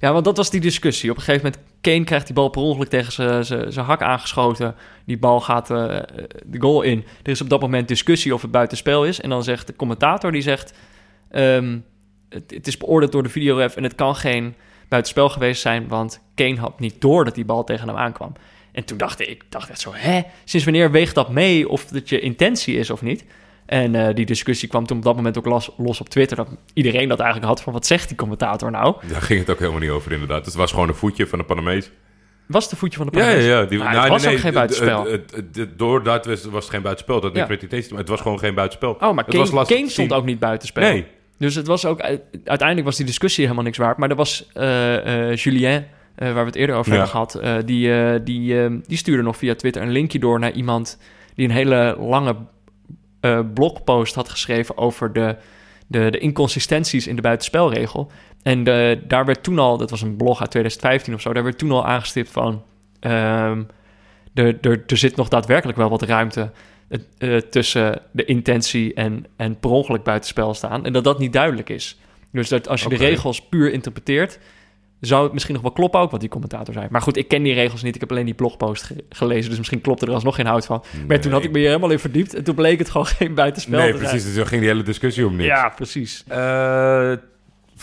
[0.00, 1.10] Ja, want dat was die discussie.
[1.10, 4.74] Op een gegeven moment, Kane krijgt die bal per ongeluk tegen zijn- hak aangeschoten.
[5.06, 5.98] Die bal gaat eh,
[6.44, 7.04] de goal in.
[7.22, 9.20] Er is op dat moment discussie of het buitenspel is.
[9.20, 10.72] En dan zegt de commentator, die zegt...
[11.30, 11.78] ehm,
[12.28, 14.54] het, het is beoordeeld door de videoref en het kan geen
[14.88, 15.88] buitenspel geweest zijn...
[15.88, 18.32] want Kane had niet door dat die bal tegen hem aankwam.
[18.72, 20.22] En toen dacht ik dacht echt zo, hè?
[20.44, 23.24] Sinds wanneer weegt dat mee of dat je intentie is of niet?
[23.66, 26.36] En eh, die discussie kwam toen op dat moment ook los, los op Twitter...
[26.36, 28.94] dat iedereen dat eigenlijk had van, wat zegt die commentator nou?
[29.12, 30.44] daar ging het ook helemaal niet over inderdaad.
[30.44, 31.90] Het was gewoon een voetje van de Panamees.
[32.46, 33.48] Was het een voetje van de Ja, ja, Panamees?
[33.50, 33.64] ja.
[33.64, 35.06] Die, Maar nou, het was nee, ook geen buitenspel.
[35.76, 37.20] Doordat was, was het geen buitenspel.
[37.20, 37.46] Dat Ja.
[37.46, 37.96] te maken.
[37.96, 38.96] Het was gewoon geen buitenspel.
[39.00, 40.82] Oh, maar was Kane, stond ook niet buitenspel.
[40.82, 41.06] Nee.
[41.38, 42.00] Dus het was ook...
[42.44, 43.96] Uiteindelijk was die discussie helemaal niks waard.
[43.96, 46.98] Maar er was eh, eh, Julien, waar we het eerder over Ja.
[46.98, 47.34] hebben gehad...
[47.34, 50.98] eh, die, die, die stuurde nog via Twitter een linkje door naar iemand...
[51.34, 52.36] die een hele lange
[53.20, 55.36] eh, blogpost had geschreven over de,
[55.86, 58.10] de, de inconsistenties in de buitenspelregel.
[58.42, 61.44] En de, daar werd toen al, dat was een blog uit 2015 of zo, daar
[61.44, 62.62] werd toen al aangestipt van.
[63.00, 63.62] ehm,
[64.34, 66.50] er, er, er zit nog daadwerkelijk wel wat ruimte
[67.18, 70.84] eh, tussen de intentie en, en per ongeluk buitenspel staan.
[70.84, 71.98] En dat dat niet duidelijk is.
[72.32, 74.38] Dus dat als je de regels puur interpreteert,
[75.00, 76.86] zou het misschien nog wel kloppen ook wat die commentator zei.
[76.90, 77.94] Maar goed, ik ken die regels niet.
[77.94, 80.84] Ik heb alleen die blogpost ge- gelezen, dus misschien klopte er alsnog geen hout van.
[81.08, 83.34] Maar toen had ik me hier helemaal in verdiept en toen bleek het gewoon geen
[83.34, 84.08] buitenspel Nee, te zijn.
[84.08, 84.26] precies.
[84.26, 85.48] Dus toen ging die hele discussie om niks.
[85.48, 86.24] Ja, precies.
[86.28, 87.12] Eh,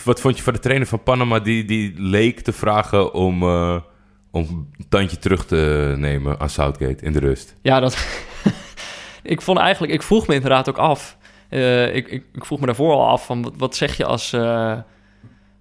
[0.04, 1.40] wat vond je van de trainer van Panama?
[1.40, 3.78] Die, die leek te vragen om, eh,
[4.32, 7.56] om een tandje terug te nemen aan Southgate in de rust.
[7.62, 8.08] Ja, dat.
[9.24, 11.18] ik vond eigenlijk, ik vroeg me inderdaad ook af.
[11.50, 14.34] eh, ik, ik, ik vroeg me daarvoor al af van wat, wat zeg je als.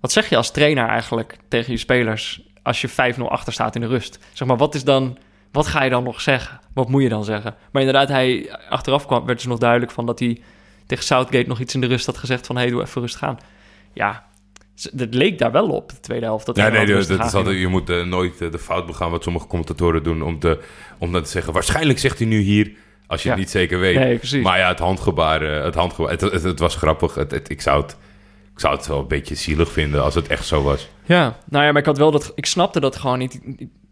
[0.03, 2.93] Wat zeg je als trainer eigenlijk tegen je spelers als je 5-0
[3.29, 4.19] achter staat in de rust?
[4.33, 5.19] Zeg maar, wat is dan.
[5.53, 6.61] Wat ga je dan nog zeggen?
[6.75, 7.55] Wat moet je dan zeggen?
[7.73, 10.41] Maar inderdaad, hij achteraf kwam, werd dus nog duidelijk van dat hij
[10.87, 12.57] tegen Southgate nog iets in de rust had gezegd van...
[12.57, 13.39] hé, hey, doe even rustig aan.
[13.93, 14.25] Ja,
[14.97, 16.47] het leek daar wel op, de tweede helft.
[16.47, 19.11] Dat ja, nee, dat, dat is altijd, je moet eh, nooit eh, de fout begaan
[19.11, 20.59] wat sommige commentatoren doen om, te,
[20.99, 21.53] om dan te zeggen...
[21.53, 22.73] waarschijnlijk zegt hij nu hier,
[23.07, 23.35] als je Ja.
[23.35, 23.97] het niet zeker weet.
[23.99, 24.43] Nee, precies.
[24.43, 27.15] Maar ja, het handgebaar, eh, het, handgebaar het, het, het was grappig.
[27.15, 27.97] Het, het- ik, zou het,
[28.55, 30.89] ik zou het wel een beetje zielig vinden als het echt zo was.
[31.05, 32.33] Ja, nou ja, maar ik had wel dat...
[32.35, 33.41] Ik snapte dat gewoon niet.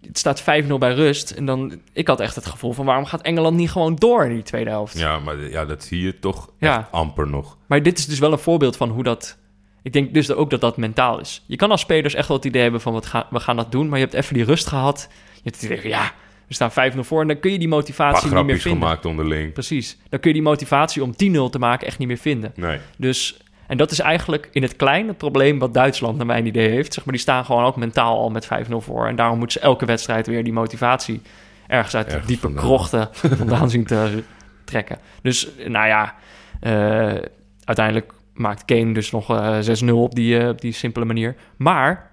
[0.06, 0.44] Het staat 5-0
[0.78, 1.30] bij rust.
[1.30, 1.80] En dan...
[1.92, 2.84] Ik had echt het gevoel van...
[2.84, 4.98] waarom gaat Engeland niet gewoon door in die tweede helft?
[4.98, 6.78] Ja, maar ja, dat zie je toch Ja.
[6.78, 7.56] echt amper nog.
[7.66, 9.38] Maar dit is dus wel een voorbeeld van hoe dat...
[9.82, 11.44] Ik denk dus ook dat dat mentaal is.
[11.46, 12.92] Je kan als spelers echt wel het idee hebben van...
[12.92, 15.08] Wat we gaan dat doen, maar je hebt even die rust gehad.
[15.34, 16.12] Je hebt het idee van, ja,
[16.46, 17.20] we staan 5-0 voor...
[17.20, 18.82] en dan kun je die motivatie niet meer vinden.
[18.82, 19.52] gemaakt onderling.
[19.52, 19.98] Precies.
[20.08, 21.14] Dan kun je die motivatie om 10-0
[21.50, 22.52] te maken echt niet meer vinden.
[22.56, 22.78] Nee.
[22.96, 26.68] Dus, en dat is eigenlijk in het klein het probleem wat Duitsland naar mijn idee
[26.68, 26.94] heeft.
[26.94, 29.06] Zeg maar, die staan gewoon ook mentaal al met 5-0 voor.
[29.06, 31.20] En daarom moeten ze elke wedstrijd weer die motivatie
[31.66, 32.64] ergens uit de diepe vandaan.
[32.64, 33.08] krochten
[33.42, 34.22] vandaan zien te
[34.64, 34.98] trekken.
[35.22, 36.14] Dus, nou ja,
[36.60, 37.24] eh,
[37.64, 41.36] uiteindelijk maakt Kane dus nog eh 6-0 op die, eh, op die simpele manier.
[41.56, 42.10] Maar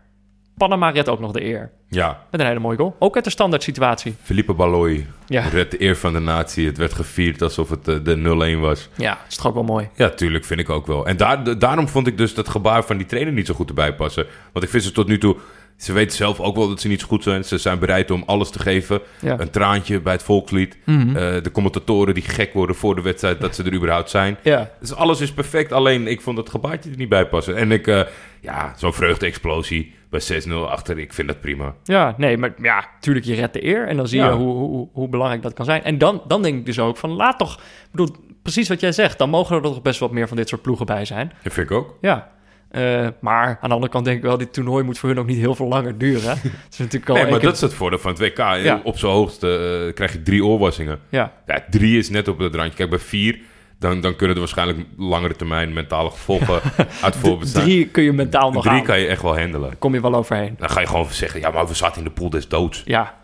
[0.58, 1.72] Panama redt ook nog de eer.
[1.90, 2.96] Ja, Met een hele mooie goal.
[3.00, 4.16] Ook uit de standaard situatie.
[4.24, 6.66] Felipe Balloy Ja, redt de eer van de natie.
[6.68, 8.90] Het werd gevierd alsof het eh, de 0-1 was.
[8.98, 9.90] ja is toch ook wel mooi.
[9.96, 11.06] Ja, tuurlijk, vind ik ook wel.
[11.08, 13.96] En daar, daarom vond ik dus dat gebaar van die trainer niet zo goed erbij
[13.96, 14.26] passen.
[14.54, 15.36] Want ik vind ze tot nu toe...
[15.78, 17.44] Ze weten zelf ook wel dat ze niet zo goed zijn.
[17.44, 19.02] Ze zijn bereid om alles te geven.
[19.22, 19.40] Ja.
[19.40, 20.78] Een traantje bij het volkslied.
[20.84, 21.08] Mhm.
[21.16, 23.42] Eh, de commentatoren die gek worden voor de wedstrijd...
[23.42, 24.38] dat ze er überhaupt zijn.
[24.44, 24.70] ja.
[24.80, 25.72] Dus alles is perfect.
[25.72, 27.56] Alleen, ik vond dat gebaartje er niet bij passen.
[27.56, 27.88] En ik...
[27.88, 28.02] eh,
[28.42, 30.98] ja, zo'n vreugde-explosie bij 6-0 achter.
[31.00, 31.74] Ik vind dat prima.
[31.84, 33.88] Ja, nee, maar ja, tuurlijk, je redt de eer.
[33.88, 34.28] En dan zie Ja.
[34.28, 35.84] je hoe, hoe, hoe belangrijk dat kan zijn.
[35.84, 37.54] En dan, dan denk ik dus ook van, laat toch...
[37.56, 39.18] Ik bedoel, precies wat jij zegt.
[39.18, 41.32] Dan mogen er toch best wat meer van dit soort ploegen bij zijn.
[41.44, 41.98] Dat vind ik ook.
[42.02, 42.36] Ja.
[42.70, 44.38] Eh, maar aan de andere kant denk ik wel...
[44.38, 46.30] dit toernooi moet voor hun ook niet heel veel langer duren.
[46.42, 48.38] Het is natuurlijk al Nee, maar keer- dat is het voordeel van het WK.
[48.38, 48.82] Ja.
[48.84, 51.00] Op zijn hoogste eh, krijg je drie oorwassingen.
[51.10, 52.76] Ja, Ja, drie is net op het randje.
[52.78, 53.40] Kijk, bij vier,
[53.80, 56.62] dan, dan kunnen er waarschijnlijk langere termijn mentale gevolgen
[57.02, 57.64] uit voorbestaan.
[57.64, 58.84] drie kun je mentaal nog Drie aan.
[58.84, 59.78] kan je echt wel handelen.
[59.80, 60.56] Kom je wel overheen.
[60.60, 62.82] Dan ga je gewoon zeggen, ja, maar we zaten in de pool des doods.
[62.86, 63.18] Ja.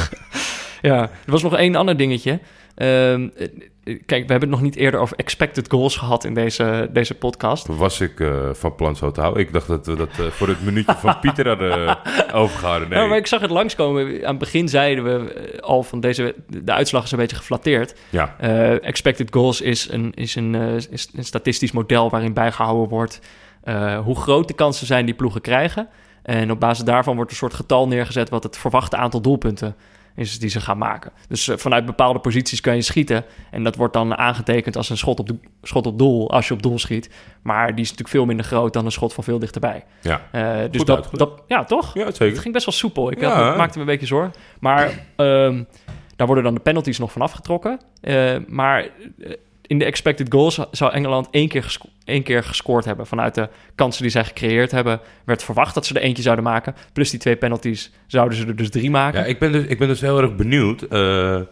[0.82, 2.40] ja, er was nog één ander dingetje.
[2.74, 3.48] Ehm, eh,
[3.84, 7.66] kijk, we hebben het nog niet eerder over expected goals gehad in deze, deze podcast.
[7.66, 9.42] Was ik eh, van plan zo te houden?
[9.42, 11.96] Ik dacht dat we dat eh, voor het minuutje van Pieter hadden eh,
[12.40, 12.88] overgehouden.
[12.88, 13.08] Nee.
[13.08, 14.06] Maar ik zag het langskomen.
[14.06, 16.34] Aan het begin zeiden we al van deze...
[16.46, 17.94] De uitslag is een beetje geflatteerd.
[18.10, 18.36] Ja,
[18.80, 20.54] expected goals is een, is, een,
[20.90, 23.20] is een statistisch model waarin bijgehouden wordt...
[24.04, 25.88] hoe groot de kansen zijn die ploegen krijgen.
[26.22, 28.28] En op basis daarvan wordt een soort getal neergezet...
[28.28, 29.76] wat het verwachte aantal doelpunten
[30.16, 31.12] is die ze gaan maken.
[31.28, 33.24] Dus eh, vanuit bepaalde posities kan je schieten.
[33.50, 36.30] En dat wordt dan aangetekend als een schot op, de, schot op doel...
[36.30, 37.10] als je op doel schiet.
[37.42, 39.84] Maar die is natuurlijk veel minder groot dan een schot van veel dichterbij.
[40.00, 40.20] ja.
[40.32, 41.42] Eh, dus Goed dat, dat...
[41.48, 41.94] Ja, toch?
[41.94, 42.40] ja Het zeker.
[42.40, 43.10] ging best wel soepel.
[43.10, 43.56] Ik Ja, had, hè?
[43.56, 44.32] maakte me een beetje zorgen.
[44.60, 45.62] Maar ehm,
[46.16, 47.80] daar worden dan de penalties nog van afgetrokken.
[48.00, 48.80] Eh, maar
[49.18, 49.32] eh,
[49.66, 53.06] in de expected goals zou Engeland één keer, gesco- één keer gescoord hebben.
[53.06, 56.74] Vanuit de kansen die zij gecreëerd hebben, werd verwacht dat ze er eentje zouden maken.
[56.92, 59.20] Plus die twee penalties zouden ze er dus drie maken.
[59.20, 60.82] Ja, ik ben dus, ik ben dus heel erg benieuwd...
[60.82, 61.44] eh, eh,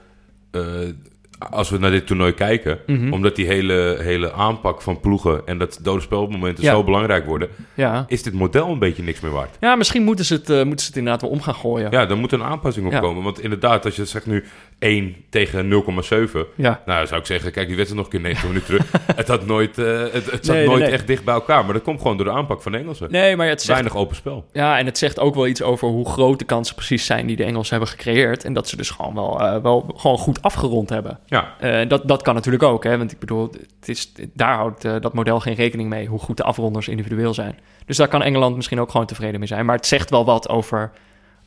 [1.51, 2.79] als we naar dit toernooi kijken...
[2.87, 3.13] Mhm.
[3.13, 5.43] omdat die hele, hele aanpak van ploegen...
[5.47, 6.71] en dat dode spelmomenten Ja.
[6.73, 7.49] zo belangrijk worden...
[7.75, 8.05] ja.
[8.09, 9.57] is dit model een beetje niks meer waard.
[9.61, 11.91] ja, misschien moeten ze, het, eh, moeten ze het inderdaad wel om gaan gooien.
[11.91, 13.01] Ja, daar moet een aanpassing op Ja.
[13.01, 13.23] komen.
[13.23, 14.45] Want inderdaad, als je zegt nu
[14.83, 16.39] 1 tegen 0,7...
[16.57, 16.83] Ja.
[16.87, 18.93] Nou, zou ik zeggen, kijk, die wedstrijd nog een keer 90 minuten terug.
[19.17, 20.91] Het had nooit, eh, het, het zat Nee, nooit nee.
[20.91, 21.65] echt dicht bij elkaar.
[21.65, 23.11] Maar dat komt gewoon door de aanpak van de Engelsen.
[23.11, 24.45] Nee, maar het zegt Weinig open spel.
[24.53, 27.37] Ja, en het zegt ook wel iets over hoe groot de kansen precies zijn die
[27.37, 28.45] de Engelsen hebben gecreëerd.
[28.45, 31.19] En dat ze dus gewoon wel, eh, wel gewoon goed afgerond hebben.
[31.27, 32.99] Ja, Eh, dat, dat kan natuurlijk ook, hè?
[32.99, 36.43] want ik bedoel, het is, daar houdt dat model geen rekening mee, hoe goed de
[36.43, 37.59] afronders individueel zijn.
[37.87, 39.67] Dus daar kan Engeland misschien ook gewoon tevreden mee zijn.
[39.67, 40.91] Maar het zegt wel wat over,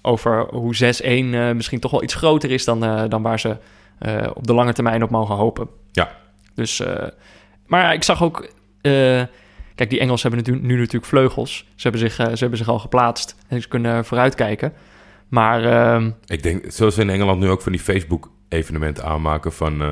[0.06, 3.58] over hoe 6-1 eh, misschien toch wel iets groter is dan, eh, dan waar ze
[4.00, 5.68] eh, op de lange termijn op mogen hopen.
[5.92, 6.16] Ja.
[6.54, 6.84] Dus,
[7.66, 8.50] maar ik zag ook,
[8.82, 11.58] kijk, die Engelsen hebben natuurlijk, nu natuurlijk vleugels.
[11.76, 14.74] Ze hebben zich, ze hebben zich al geplaatst en ze kunnen vooruitkijken.
[15.28, 19.82] Maar ehm, ik denk, zoals ze in Engeland nu ook van die Facebook-evenementen aanmaken van
[19.82, 19.92] eh,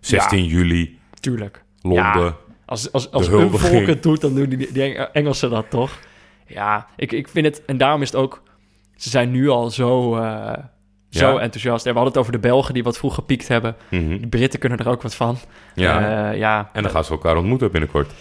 [0.00, 1.62] 16 juli, tuurlijk.
[1.80, 2.36] Londen.
[2.66, 3.72] Als, als, als huldiging.
[3.72, 5.98] volk het doet, dan doen die, die Engelsen dat toch?
[6.46, 7.64] Ja, ik, ik vind het...
[7.64, 8.42] En daarom is het ook...
[8.96, 10.52] Ze zijn nu al zo, eh,
[11.10, 11.38] zo Ja.
[11.38, 11.86] enthousiast.
[11.86, 13.76] En we hadden het over de Belgen die wat vroeg gepiekt hebben.
[13.90, 14.20] Mhm.
[14.20, 15.36] De Britten kunnen er ook wat van.
[15.74, 16.70] Ja, Eh, ja.
[16.72, 18.12] en dan gaan ze elkaar ontmoeten binnenkort.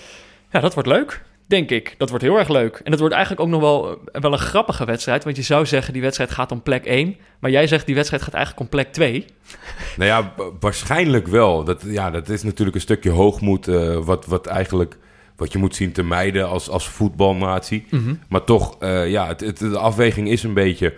[0.51, 1.23] ja, dat wordt leuk.
[1.47, 1.95] Denk ik.
[1.97, 2.81] Dat wordt heel erg leuk.
[2.83, 5.23] En dat wordt eigenlijk ook nog wel, eh, wel een grappige wedstrijd.
[5.23, 7.15] Want je zou zeggen, die wedstrijd gaat om plek 1.
[7.39, 9.25] Maar jij zegt, die wedstrijd gaat eigenlijk om plek 2.
[9.97, 11.63] Nou ja, wa- waarschijnlijk wel.
[11.63, 13.65] Dat, ja, dat is natuurlijk een stukje hoogmoed...
[14.05, 14.97] wat, wat eigenlijk...
[15.35, 17.85] Wat je moet zien te mijden als, als voetbalnatie.
[18.29, 20.93] Maar toch, eh, ja, het, het- de afweging is een beetje...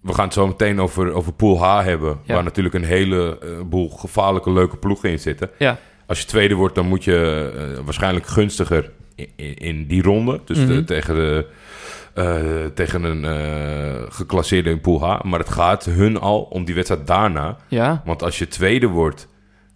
[0.00, 2.18] We gaan het zo meteen over, over Pool H hebben.
[2.24, 2.34] Ja.
[2.34, 5.50] Waar natuurlijk een hele eh, boel gevaarlijke, leuke ploegen in zitten.
[5.58, 5.78] Ja.
[6.06, 10.40] Als je tweede wordt, dan moet je eh, waarschijnlijk gunstiger in, in, in die ronde.
[10.44, 10.84] Dus de- Mhm.
[10.84, 11.46] tegen, de,
[12.74, 15.22] tegen een geclasseerde in Pool H.
[15.24, 17.56] Maar het gaat hun al om die wedstrijd daarna.
[17.68, 19.28] Ja, Want als je tweede wordt,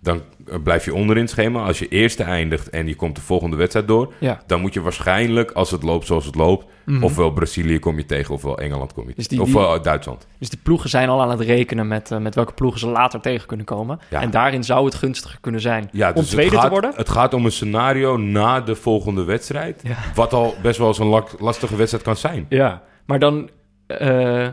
[0.05, 1.65] dan eh, blijf je onder in het schema.
[1.65, 4.13] Als je eerste eindigt en je komt de volgende wedstrijd door...
[4.19, 4.41] ja.
[4.47, 6.67] dan moet je waarschijnlijk, als het loopt zoals het loopt...
[6.85, 7.05] Mhm.
[7.05, 9.45] ofwel Brazilië kom je tegen, ofwel Engeland kom je Dus tegen.
[9.45, 10.27] die- Ofwel Duitsland.
[10.39, 13.21] Dus die ploegen zijn al aan het rekenen met, eh, met welke ploegen ze later
[13.21, 13.99] tegen kunnen komen.
[14.11, 14.21] Ja.
[14.21, 16.93] En daarin zou het gunstiger kunnen zijn Ja, om dus tweede gaat, te worden.
[16.97, 19.83] Het gaat om een scenario na de volgende wedstrijd.
[20.15, 22.47] Wat al best wel eens een lak- lastige wedstrijd kan zijn.
[22.49, 23.51] Ja, maar dan...
[23.87, 24.47] eh,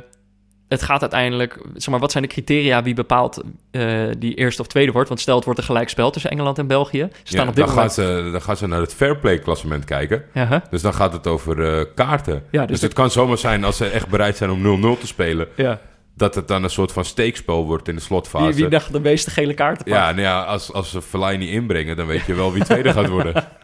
[0.71, 1.57] het gaat uiteindelijk...
[1.73, 3.83] Zeg maar, wat zijn de criteria wie bepaalt eh,
[4.17, 5.07] die eerste of tweede wordt?
[5.07, 7.09] Want stel, het wordt een gelijkspel tussen Engeland en België.
[7.11, 7.93] Ze staan Ja, op dit dan, moment...
[7.93, 10.23] gaan ze, dan gaan ze naar het fairplay klassement kijken.
[10.33, 10.57] Ja, hè?
[10.69, 12.43] Dus dan gaat het over eh, kaarten.
[12.51, 15.07] Ja, dus dus het kan zomaar zijn als ze echt bereid zijn om 0-0 te
[15.07, 15.47] spelen...
[15.55, 15.79] ja.
[16.15, 18.45] dat het dan een soort van steekspel wordt in de slotfase.
[18.45, 19.97] Wie, wie dacht de meeste gele kaarten pakt?
[19.97, 23.07] ja, nou ja, als, als ze Fellaini inbrengen, dan weet je wel wie tweede gaat
[23.07, 23.33] worden.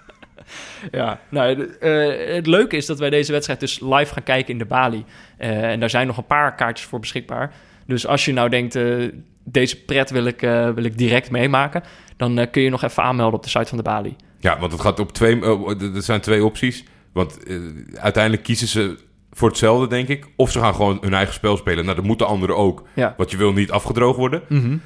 [0.91, 4.59] Ja, nou, eh, het leuke is dat wij deze wedstrijd dus live gaan kijken in
[4.59, 5.05] de Bali.
[5.37, 7.53] Eh, en daar zijn nog een paar kaartjes voor beschikbaar.
[7.85, 9.05] Dus als je nou denkt, eh,
[9.43, 10.39] deze pret wil ik,
[10.75, 11.83] wil ik direct meemaken...
[12.17, 14.15] dan kun je nog even aanmelden op de site van de Bali.
[14.39, 15.41] Ja, want het gaat op twee.
[15.41, 16.83] er zijn twee opties.
[17.13, 17.37] Want
[17.95, 18.97] uiteindelijk kiezen ze
[19.31, 20.25] voor hetzelfde, denk ik.
[20.35, 21.83] Of ze gaan gewoon hun eigen spel spelen.
[21.83, 22.83] Nou, dat moeten anderen ook.
[22.93, 23.13] Ja.
[23.17, 24.41] Want je wil niet afgedroogd worden.
[24.49, 24.77] Mhm.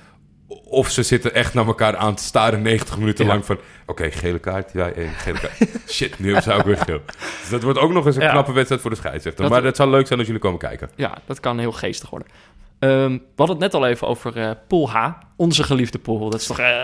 [0.64, 3.32] Of ze zitten echt naar elkaar aan te staren 90 minuten Ja.
[3.32, 3.58] lang van...
[3.86, 4.74] Oké, gele kaart.
[4.74, 5.58] Ja, één, gele kaart.
[5.92, 7.02] Shit, nu zou ik weer geel.
[7.42, 8.32] Dus dat wordt ook nog eens een Ja.
[8.32, 9.44] knappe wedstrijd voor de scheidsrechter.
[9.44, 10.90] Dat- maar het zou leuk zijn als jullie komen kijken.
[10.96, 12.28] Ja, dat kan heel geestig worden.
[12.80, 15.10] Ehm, we hadden het net al even over eh pool H.
[15.36, 16.30] Onze geliefde pool.
[16.30, 16.60] Dat is toch...
[16.60, 16.84] eh,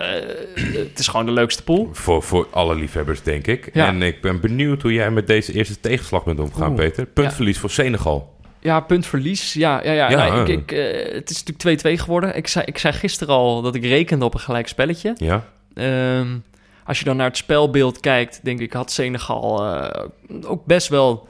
[0.55, 1.89] het is gewoon de leukste pool.
[1.91, 3.69] Voor, voor alle liefhebbers, denk ik.
[3.73, 3.87] Ja.
[3.87, 6.77] En ik ben benieuwd hoe jij met deze eerste tegenslag bent omgegaan, Oeh.
[6.79, 7.05] Peter.
[7.05, 8.35] Puntverlies voor Senegal.
[8.59, 9.53] Ja, puntverlies.
[9.53, 10.09] Ja, ja, ja.
[10.09, 12.35] Ja, nou, ik, ik, eh, het is natuurlijk 2-2 geworden.
[12.35, 15.13] Ik zei, ik zei gisteren al dat ik rekende op een gelijk spelletje.
[15.15, 15.43] Ja?
[15.73, 16.37] Ehm,
[16.85, 20.03] als je dan naar het spelbeeld kijkt, denk ik, had Senegal eh,
[20.45, 21.27] ook best wel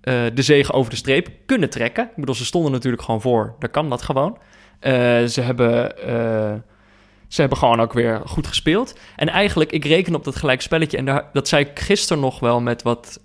[0.00, 2.04] eh, de zegen over de streep kunnen trekken.
[2.04, 3.54] Ik bedoel, ze stonden natuurlijk gewoon voor.
[3.58, 4.38] Daar kan dat gewoon.
[5.28, 5.94] Ze, hebben,
[7.28, 8.98] ze hebben gewoon ook weer goed gespeeld.
[9.16, 10.96] En eigenlijk, ik reken op dat gelijk spelletje.
[10.96, 13.20] En daar, dat zei ik gisteren nog wel met wat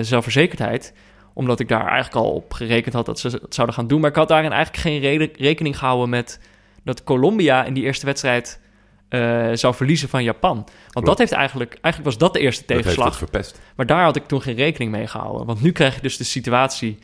[0.00, 0.92] zelfverzekerdheid
[1.38, 4.00] omdat ik daar eigenlijk al op gerekend had dat ze het zouden gaan doen.
[4.00, 6.40] Maar ik had daarin eigenlijk geen reden, rekening gehouden met
[6.84, 8.60] dat Colombia in die eerste wedstrijd
[9.08, 10.54] eh, zou verliezen van Japan.
[10.54, 11.06] Want Klopt.
[11.06, 13.22] dat heeft eigenlijk, eigenlijk was dat de eerste Dat tegenslag.
[13.76, 15.46] Maar daar had ik toen geen rekening mee gehouden.
[15.46, 16.98] Want nu krijg je dus de situatie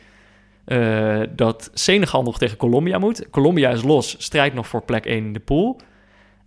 [0.65, 3.29] eh, dat Senegal nog tegen Colombia moet.
[3.29, 5.79] Colombia is los, strijdt nog voor plek 1 in de pool.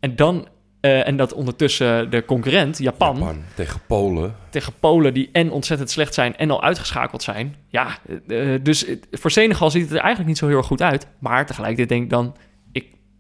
[0.00, 0.48] En dan...
[0.80, 4.34] eh, en dat ondertussen de concurrent, Japan, Japan tegen Polen.
[4.50, 7.56] tegen Polen die en ontzettend slecht zijn en al uitgeschakeld zijn.
[7.68, 11.06] Ja, eh, dus voor Senegal ziet het er eigenlijk niet zo heel erg goed uit.
[11.18, 12.36] Maar tegelijkertijd denk ik dan,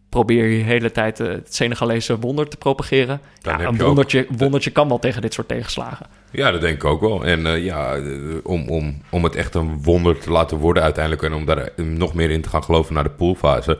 [0.08, 3.20] probeer hier de hele tijd eh, het Senegalese wonder te propageren.
[3.40, 6.06] Dan ja, heb een je ook- wondertje, wondertje kan wel tegen dit soort tegenslagen.
[6.30, 7.24] Ja, dat denk ik ook wel.
[7.24, 8.02] En eh, ja, eh,
[8.42, 11.22] om, om, om het echt een wonder te laten worden uiteindelijk...
[11.24, 13.78] en om daar nog meer in te gaan geloven naar de poolfase...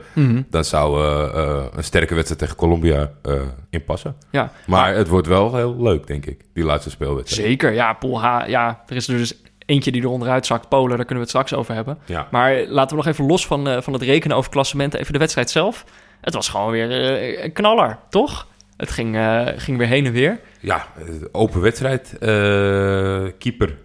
[0.49, 3.33] dan zou eh, een sterke wedstrijd tegen Colombia eh
[3.69, 4.15] in passen.
[4.31, 7.47] Ja, Maar het wordt wel heel leuk, denk ik, die laatste speelwedstrijd.
[7.47, 7.73] zeker.
[7.73, 10.69] Ja, Pool H, ja, er is er dus eentje die er onderuit zakt.
[10.69, 11.97] Polen, daar kunnen we het straks over hebben.
[12.05, 12.27] Ja.
[12.31, 15.49] Maar laten we nog even los van, van het rekenen over klassementen, even de wedstrijd
[15.49, 15.85] zelf.
[16.21, 18.47] Het was gewoon weer eh, een knaller, toch?
[18.77, 20.39] Het ging, eh, ging weer heen en weer.
[20.59, 20.87] Ja,
[21.31, 22.17] open wedstrijd.
[22.17, 22.29] Eh,
[23.37, 23.77] keeper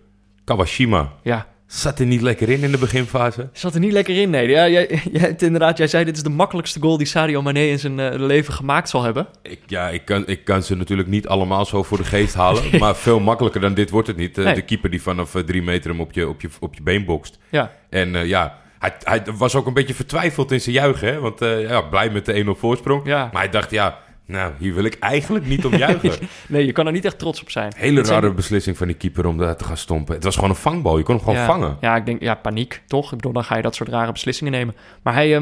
[0.44, 3.48] Kawashima Ja, zat er niet lekker in in de beginfase.
[3.52, 4.48] zat er niet lekker in, nee.
[4.48, 7.78] Ja, jij, jij, inderdaad, jij zei dit is de makkelijkste goal die Sadio Mane in
[7.78, 9.26] zijn leven gemaakt zal hebben.
[9.42, 12.62] Ik, ja, ik kan, ik kan ze natuurlijk niet allemaal zo voor de geest halen.
[12.78, 14.36] Maar veel makkelijker dan dit wordt het niet.
[14.36, 14.54] Nee.
[14.54, 17.38] De keeper die vanaf drie meter hem op je, op je, op je been bokst.
[17.48, 21.08] Ja, En ja, hij, hij was ook een beetje vertwijfeld in zijn juichen.
[21.08, 21.20] Hè?
[21.20, 23.06] Want eh, ja, blij met de 1-0 voorsprong.
[23.06, 23.28] ja.
[23.32, 26.12] Maar hij dacht, ja, nou, hier wil ik eigenlijk niet om juichen.
[26.48, 27.72] Nee, je kan er niet echt trots op zijn.
[27.76, 30.14] Hele zijn- rare beslissing van die keeper om daar te gaan stompen.
[30.14, 30.98] Het was gewoon een vangbal.
[30.98, 31.76] Je kon hem gewoon ja, vangen.
[31.80, 33.04] Ja, ik denk, ja, paniek, toch?
[33.10, 34.74] Ik bedoel, dan ga je dat soort rare beslissingen nemen.
[35.02, 35.36] Maar hij,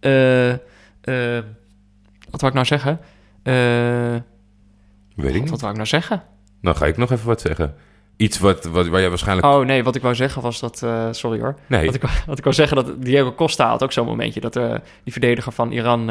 [0.00, 1.44] eh, eh,
[2.30, 3.00] wat wou ik nou zeggen?
[3.42, 3.54] Eh,
[5.14, 5.50] Weet ik niet.
[5.50, 6.22] wat wou ik nou zeggen?
[6.62, 7.74] Dan ga ik nog even wat zeggen.
[8.18, 9.46] Iets wat, wat, waar jij waarschijnlijk...
[9.46, 11.54] Oh nee, wat ik wou zeggen was dat, eh, sorry hoor.
[11.66, 14.40] nee, Wat ik, wat ik wou zeggen, dat Diego Costa had ook zo'n momentje.
[14.40, 16.10] Dat eh, die verdediger van Iran,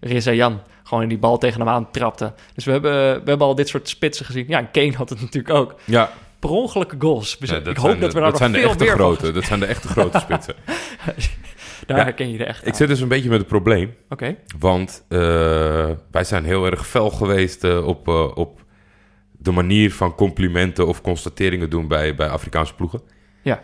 [0.00, 2.32] Rezayan, gewoon in die bal tegen hem aan trapte.
[2.54, 4.44] Dus we hebben, we hebben al dit soort spitsen gezien.
[4.48, 5.74] Ja, en Kane had het natuurlijk ook.
[5.84, 7.36] ja, Per ongelukke goals.
[7.38, 8.84] Dus Ja, ik hoop zijn dat de- we daar dat nog zijn de veel echte
[8.84, 9.32] meer van grote.
[9.32, 10.54] Dat zijn de echte grote spitsen.
[11.86, 13.94] Daar Ja, herken je de echt Ik zit dus een beetje met een probleem.
[14.08, 15.04] Oké, Want
[16.10, 18.63] wij zijn heel erg fel geweest op, op
[19.44, 23.00] de manier van complimenten of constateringen doen bij, bij Afrikaanse ploegen.
[23.42, 23.62] Ja.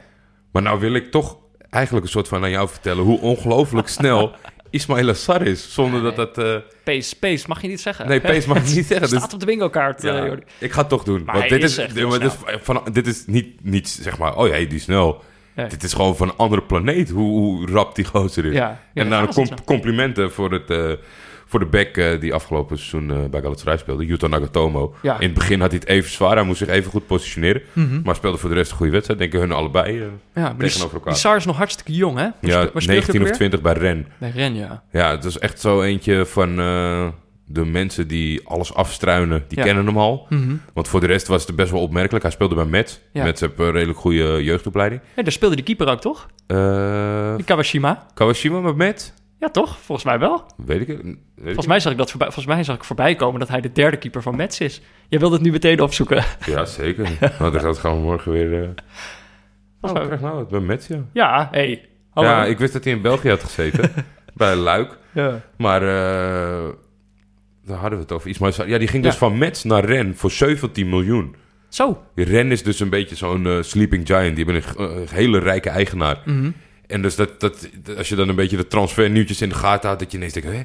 [0.53, 1.39] Maar nou wil ik toch
[1.71, 4.35] eigenlijk een soort van aan jou vertellen hoe ongelooflijk snel
[4.71, 5.75] Ismail Assar is.
[5.75, 6.39] Zonder dat dat...
[6.39, 8.09] eh, Pace, pace, mag je niet zeggen.
[8.09, 9.09] nee, Pace mag ik niet zeggen.
[9.09, 11.25] Dus, Staat op de bingo kaart, ja, eh, ik ga het toch doen.
[11.25, 14.69] Maar want dit is dit, is, van, dit is niet, niet zeg maar, oh ja,
[14.69, 15.23] die snel.
[15.55, 15.67] Nee.
[15.67, 18.53] Dit is gewoon van een andere planeet, hoe, hoe rap die gozer is.
[18.53, 19.47] Ja, ja, en nou, snel.
[19.65, 20.93] complimenten voor, het, eh,
[21.51, 24.95] voor de back eh, die afgelopen seizoen eh, bij Galatasaray speelde, Yuta Nagatomo.
[25.03, 25.15] Ja.
[25.19, 27.63] In het begin had hij het even zwaar, hij moest zich even goed positioneren.
[27.73, 28.01] Mhm.
[28.05, 30.01] Maar speelde voor de rest een goede wedstrijd, denken hun allebei.
[30.01, 31.13] eh, Ja, maar die, tegenover elkaar.
[31.13, 32.23] die Sar is nog hartstikke jong, hè?
[32.23, 33.37] Waar ja, spe- waar speelt hij 19 ook of weer?
[33.37, 34.07] 20 bij Ren.
[34.19, 34.83] Bij Ren, ja.
[34.93, 36.57] Ja, het is echt zo eentje van
[37.53, 39.65] de mensen die alles afstruinen, die Ja.
[39.65, 40.27] kennen hem al.
[40.29, 40.55] Mhm.
[40.73, 42.23] Want voor de rest was het best wel opmerkelijk.
[42.23, 43.01] Hij speelde bij Mets.
[43.13, 43.23] Ja.
[43.25, 45.01] Heeft een redelijk goede jeugdopleiding.
[45.17, 46.27] Ja, daar speelde die keeper ook, toch?
[47.37, 48.07] Die Kawashima.
[48.15, 49.13] Kawashima met Mets?
[49.41, 49.79] Ja, toch?
[49.79, 50.45] Volgens mij wel.
[50.57, 51.03] Weet ik het.
[51.03, 53.61] Weet Volgens mij zag ik dat voorbij, volgens mij zag ik voorbij komen dat hij
[53.61, 54.83] de derde keeper van Mets is.
[55.09, 56.25] Jij wilde het nu meteen opzoeken.
[56.47, 57.11] Ja, zeker.
[57.39, 58.63] nou, dan gaan we morgen weer...
[58.63, 58.69] eh
[59.81, 61.05] Oh, krijg nou het bij Mets, ja.
[61.13, 61.89] Ja, hey.
[62.11, 62.29] Hallo.
[62.29, 63.93] Ja, ik wist dat hij in België had gezeten.
[64.35, 64.99] bij Luik.
[65.13, 65.41] Ja.
[65.57, 66.69] Maar eh,
[67.65, 68.31] daar hadden we het over.
[68.31, 68.69] Ismail Sarr.
[68.69, 71.35] Ja, die ging dus van Mets naar Ren voor 17 miljoen.
[71.69, 72.03] Zo.
[72.15, 74.37] Ren is dus een beetje zo'n eh, sleeping giant.
[74.37, 76.23] Die hebben een, hele rijke eigenaar.
[76.25, 76.51] Mhm.
[76.91, 80.03] En dus dat, dat, als je dan een beetje de transfernieuwtjes in de gaten houdt...
[80.03, 80.63] dat je ineens denkt, hè,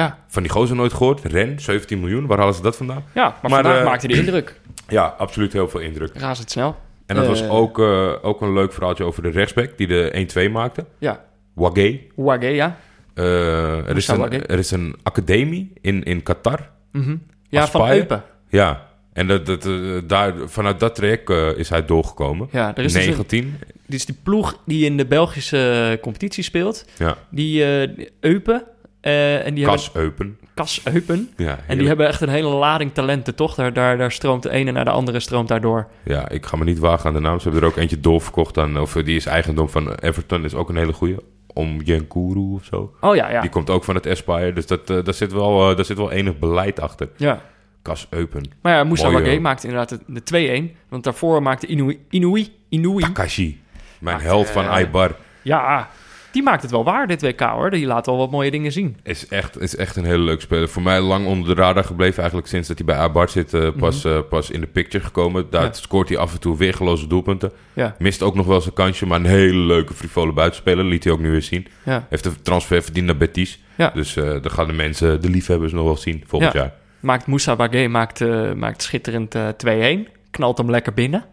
[0.00, 0.18] Ja.
[0.28, 1.24] van die gozer nooit gehoord.
[1.24, 3.04] Ren, 17 miljoen, waar halen ze dat vandaan?
[3.14, 4.60] ja, maar, Maar, vandaag eh, maakte hij de indruk.
[4.88, 6.10] Ja, absoluut heel veel indruk.
[6.18, 6.76] Razendsnel.
[7.06, 7.54] En dat was Eh.
[7.54, 9.76] ook, eh, ook een leuk verhaaltje over de rechtsback...
[9.78, 10.10] die de
[10.48, 10.86] 1-2 maakte.
[10.98, 11.24] Ja.
[11.54, 12.00] Wagé.
[12.14, 12.76] Wage, ja.
[13.14, 16.70] Eh, er, is een, er is een academie in, in Qatar.
[16.92, 17.16] Mhm.
[17.48, 17.90] Ja, van?
[17.90, 18.22] Eupen.
[18.48, 19.72] Ja, en dat, dat, eh,
[20.06, 22.48] daar, vanuit dat traject eh, is hij doorgekomen.
[22.52, 23.54] Ja, er is dus een, 19.
[23.86, 26.84] dit is die ploeg die in de Belgische competitie speelt.
[26.98, 28.64] Ja, Die eh, Eupen.
[29.00, 30.38] eh, en die hebben Kas Eupen.
[30.54, 31.30] Kas Eupen.
[31.36, 33.54] Ja, En die hebben echt een hele lading talenten, toch?
[33.54, 35.88] Daar, daar, daar stroomt de ene naar de andere stroomt daardoor.
[36.04, 37.36] ja, ik ga me niet wagen aan de naam.
[37.38, 38.80] Ze hebben er ook eentje doorverkocht aan...
[38.80, 40.44] of eh, die is eigendom van Everton.
[40.44, 41.16] is ook een hele goeie.
[41.54, 42.92] Om Jenkuru of zo.
[43.00, 43.40] Oh ja, ja.
[43.40, 44.52] Die komt ook van het Aspire.
[44.52, 47.08] Dus dat, eh, daar, zit wel, eh, daar zit wel enig beleid achter.
[47.16, 47.42] ja.
[47.82, 48.50] Kas Eupen.
[48.62, 49.40] Maar ja, Moussa Wage eh.
[49.40, 50.76] maakte inderdaad de, de 2-1.
[50.88, 51.98] Want daarvoor maakte Inui...
[52.10, 52.48] Inui?
[52.68, 53.00] Inui?
[53.02, 53.60] Takashi.
[54.00, 55.16] Mijn held van eh, Aibar.
[55.42, 55.88] Ja,
[56.32, 57.70] die maakt het wel waar, dit WK hoor.
[57.70, 58.96] Die laat wel wat mooie dingen zien.
[59.02, 60.68] Is echt, is echt een hele leuke speler.
[60.68, 62.18] Voor mij lang onder de radar gebleven.
[62.18, 63.54] Eigenlijk sinds dat hij bij Aibar zit.
[63.54, 65.46] eh, pas, eh, pas in de picture gekomen.
[65.50, 65.70] Daar Mhm.
[65.72, 65.76] Ja.
[65.78, 67.52] scoort hij af en toe weergeloze doelpunten.
[67.72, 69.06] Ja, Mist ook nog wel zijn kansje.
[69.06, 70.84] Maar een hele leuke frivole buitenspeler.
[70.84, 71.66] Liet hij ook nu weer zien.
[71.84, 72.06] ja.
[72.10, 73.60] Heeft de transfer verdiend naar Betis.
[73.94, 76.58] Dus eh dan gaan de mensen, de liefhebbers, nog wel zien volgend Ja.
[76.60, 76.72] jaar.
[77.02, 80.08] Maakt Moussa Wage maakt, eh, maakt schitterend eh 2-1.
[80.30, 81.24] Knalt hem lekker binnen.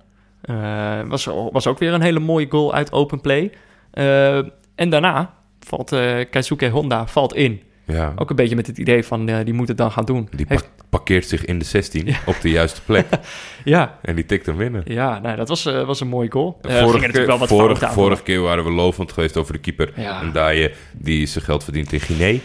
[0.42, 3.52] Eh, was, was ook weer een hele mooie goal uit open play.
[3.92, 4.38] Eh,
[4.76, 7.62] en daarna valt eh Keisuke Honda valt in.
[7.86, 8.14] Ja.
[8.16, 10.28] Ook een beetje met het idee van, eh, die moet het dan gaan doen.
[10.36, 13.06] Die Heeft- parkeert zich in de 16 op de juiste plek.
[13.64, 14.82] ja, en die tikt hem binnen.
[14.86, 16.58] ja nou, dat was, eh, was een mooie goal.
[16.62, 17.48] Eh, vorige, keer, wel wat
[17.94, 19.92] vorige, keer waren we lovend geweest over de keeper.
[19.96, 20.22] Ja.
[20.22, 22.40] En daar je, die zijn geld verdient in Guinea.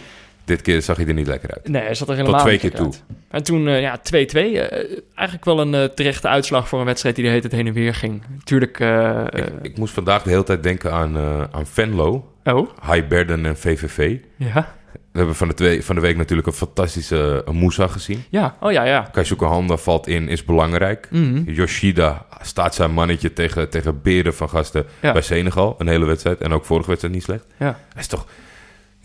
[0.45, 1.67] Dit keer zag hij er niet lekker uit.
[1.67, 3.03] Nee, hij zat er helemaal twee niet keer uit.
[3.29, 4.59] En toen, eh, ja, 2-2.
[4.59, 7.67] eh, eigenlijk wel een eh, terechte uitslag voor een wedstrijd die de hele tijd heen
[7.67, 8.23] en weer ging.
[8.43, 8.79] Tuurlijk,
[9.29, 11.17] Ik, ik moest vandaag de hele tijd denken aan,
[11.51, 14.17] aan Venlo, oh, Highberden en VVV.
[14.35, 14.73] ja.
[15.11, 18.23] We hebben van de, twee, van de week natuurlijk een fantastische Moussa gezien.
[18.29, 19.01] Ja, oh ja, ja.
[19.11, 21.07] Keisuke Honda valt in, is belangrijk.
[21.11, 21.41] Mhm.
[21.51, 25.11] Yoshida staat zijn mannetje tegen, tegen beren van gasten Ja.
[25.11, 25.75] bij Senegal.
[25.77, 26.41] Een hele wedstrijd.
[26.41, 27.45] En ook vorige wedstrijd niet slecht.
[27.59, 27.65] Ja.
[27.65, 28.25] Hij is toch...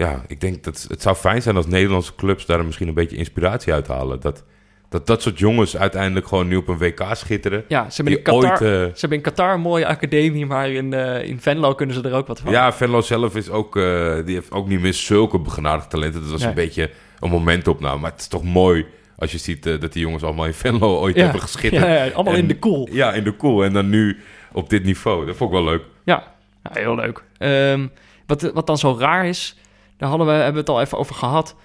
[0.01, 3.17] Ja, ik denk dat het zou fijn zijn als Nederlandse clubs daar misschien een beetje
[3.17, 4.21] inspiratie uit halen.
[4.21, 4.45] Dat
[4.89, 7.65] dat, dat soort jongens uiteindelijk gewoon nu op een WK schitteren.
[7.69, 8.61] Ja, ze hebben, in Qatar, ooit...
[8.61, 12.03] eh, ze hebben in Qatar een mooie academie, maar in, eh, in Venlo kunnen ze
[12.03, 12.53] er ook wat van.
[12.53, 13.77] ja, Venlo zelf is ook...
[13.77, 16.21] eh, die heeft ook niet meer zulke begenadigde talenten.
[16.21, 16.49] Dat was Nee.
[16.49, 18.01] een beetje een momentopname.
[18.01, 18.87] Maar het is toch mooi
[19.19, 21.23] als je ziet dat die jongens allemaal in Venlo ooit Ja.
[21.23, 21.83] hebben geschitterd.
[21.85, 22.89] Ja, ja, allemaal En- in de koel.
[22.93, 23.65] Ja, in de cool.
[23.65, 24.19] En dan nu
[24.53, 25.27] op dit niveau.
[25.27, 25.83] Dat vond ik wel leuk.
[26.05, 26.25] Ja,
[26.63, 27.25] ja heel leuk.
[27.39, 27.87] Ehm,
[28.27, 29.59] wat, wat dan zo raar is,
[30.01, 31.57] daar hadden we, hebben we het al even over gehad.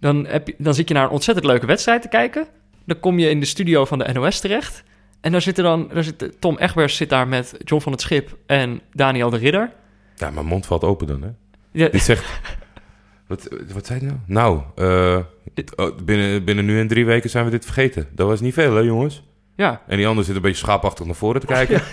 [0.00, 2.46] Dan, heb je, dan zit je naar een ontzettend leuke wedstrijd te kijken.
[2.84, 4.82] Dan kom je in de studio van de NOS terecht.
[5.20, 8.36] En daar zitten dan, daar zit, Tom Egbers zit daar met John van het Schip
[8.46, 9.72] en Daniel de Ridder.
[10.16, 11.28] Ja, mijn mond valt open dan, hè?
[11.70, 12.24] Ja, Die zegt...
[13.26, 14.20] Wat, wat zei hij nou?
[14.26, 15.18] Nou, eh,
[15.76, 18.08] oh, binnen, binnen nu en drie weken zijn we dit vergeten.
[18.12, 19.22] Dat was niet veel, hè, jongens?
[19.56, 21.82] ja, En die ander zit een beetje schaapachtig naar voren te kijken.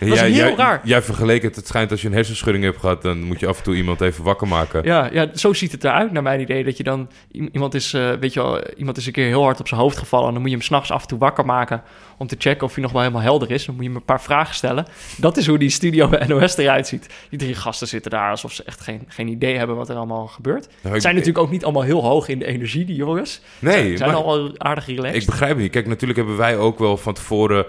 [0.00, 0.80] En was heel jij, raar.
[0.84, 1.56] Jij vergeleek het.
[1.56, 3.02] Het schijnt als je een hersenschudding hebt gehad...
[3.02, 4.84] dan moet je af en toe iemand even wakker maken.
[4.84, 6.64] ja, ja, zo ziet het eruit naar mijn idee.
[6.64, 7.08] Dat je dan,
[7.52, 9.98] iemand is, eh, weet je wel, iemand is een keer heel hard op zijn hoofd
[9.98, 10.26] gevallen.
[10.26, 11.82] En dan moet je hem s'nachts af en toe wakker maken
[12.18, 13.64] om te checken of hij nog wel helemaal helder is.
[13.64, 14.86] Dan moet je hem een paar vragen stellen.
[15.16, 17.06] Dat is hoe die studio bij NOS eruit ziet.
[17.30, 20.26] Die drie gasten zitten daar alsof ze echt geen, geen idee hebben wat er allemaal
[20.26, 20.66] gebeurt.
[20.66, 23.40] Nou, Ze ik- zijn natuurlijk ook niet allemaal heel hoog in de energie, die jongens.
[23.58, 25.20] Nee, Ze zijn maar al aardig relaxed.
[25.22, 25.70] ik begrijp niet.
[25.70, 27.64] Kijk, natuurlijk hebben wij ook wel van tevoren...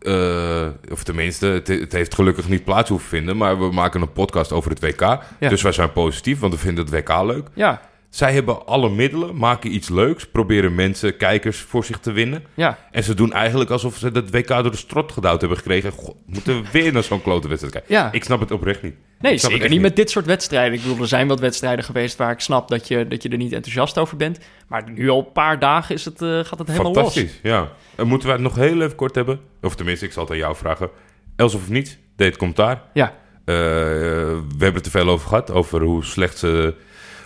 [0.00, 3.36] eh, of tenminste, het, het heeft gelukkig niet plaats hoeven vinden.
[3.36, 5.18] Maar we maken een podcast over het WK.
[5.38, 7.48] Dus wij zijn positief, want we vinden het WK leuk.
[7.54, 7.80] Ja,
[8.10, 12.44] Zij hebben alle middelen, maken iets leuks, proberen mensen, kijkers voor zich te winnen.
[12.54, 12.78] ja.
[12.90, 15.92] En ze doen eigenlijk alsof ze dat WK door de strot gedouwd hebben gekregen.
[15.92, 17.94] Goh, moeten we weer naar zo'n klote wedstrijd kijken?
[17.94, 18.12] Ja.
[18.12, 18.94] Ik snap het oprecht niet.
[19.20, 20.72] Nee, Ik zeker echt niet met dit soort wedstrijden.
[20.78, 23.36] Ik bedoel, er zijn wat wedstrijden geweest waar ik snap dat je, dat je er
[23.36, 24.38] niet enthousiast over bent.
[24.68, 27.02] Maar nu al een paar dagen is het, eh, gaat het helemaal los.
[27.12, 27.68] Fantastisch, ja.
[27.96, 29.40] En moeten we het nog heel even kort hebben?
[29.62, 30.90] Of tenminste, ik zal het aan jou vragen.
[31.36, 32.82] Els of niets, deed het commentaar.
[32.94, 35.50] Ja, Eh, we hebben het te veel over gehad.
[35.50, 36.74] Over hoe slecht ze...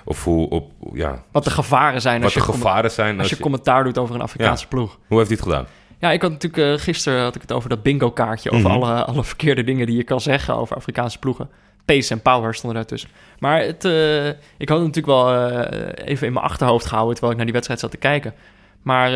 [0.05, 0.51] Of hoe...
[0.51, 3.19] Op, ja, wat de gevaren zijn wat als, de je, gevaren zijn.
[3.19, 4.99] als je commentaar doet over een Afrikaanse ploeg.
[5.07, 5.67] Hoe heeft hij het gedaan?
[5.99, 8.51] Ja, ik had natuurlijk eh, gisteren had ik het over dat bingo kaartje.
[8.51, 8.83] Over Mhm.
[8.83, 11.49] alle, alle verkeerde dingen die je kan zeggen over Afrikaanse ploegen.
[11.85, 13.11] Pace en power stonden daartussen.
[13.39, 17.13] Maar het, eh, ik had het natuurlijk wel eh, even in mijn achterhoofd gehouden...
[17.13, 18.35] terwijl ik naar die wedstrijd zat te kijken.
[18.83, 19.11] Maar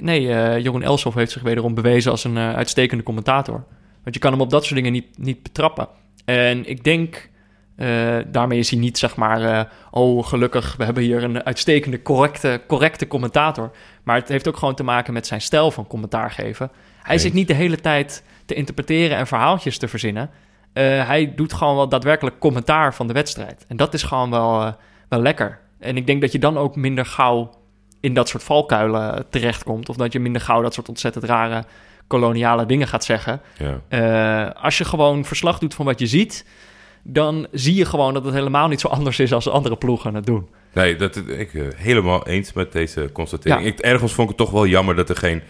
[0.00, 0.20] nee,
[0.62, 3.64] Jeroen Elsof heeft zich wederom bewezen als een uitstekende commentator.
[4.02, 5.88] Want je kan hem op dat soort dingen niet, niet betrappen.
[6.24, 7.28] En ik denk...
[7.76, 9.42] eh, daarmee is hij niet, zeg maar...
[9.42, 13.70] eh, oh, gelukkig, we hebben hier een uitstekende, correcte, correcte commentator.
[14.02, 16.70] Maar het heeft ook gewoon te maken met zijn stijl van commentaar geven.
[17.02, 17.22] Hij Eens.
[17.22, 20.30] zit niet de hele tijd te interpreteren en verhaaltjes te verzinnen.
[20.72, 23.64] Eh, hij doet gewoon wel daadwerkelijk commentaar van de wedstrijd.
[23.68, 24.76] En dat is gewoon wel,
[25.08, 25.58] wel lekker.
[25.78, 27.50] En ik denk dat je dan ook minder gauw
[28.00, 29.88] in dat soort valkuilen terechtkomt.
[29.88, 31.64] Of dat je minder gauw dat soort ontzettend rare
[32.06, 33.40] koloniale dingen gaat zeggen.
[33.88, 34.46] Ja.
[34.46, 36.44] Als je gewoon verslag doet van wat je ziet,
[37.08, 40.26] dan zie je gewoon dat het helemaal niet zo anders is als andere ploegen het
[40.26, 40.48] doen.
[40.72, 43.62] Nee, dat, ik uh, helemaal eens met deze constatering.
[43.66, 43.72] Ja.
[43.72, 45.42] Ik, ergens vond ik het toch wel jammer dat er geen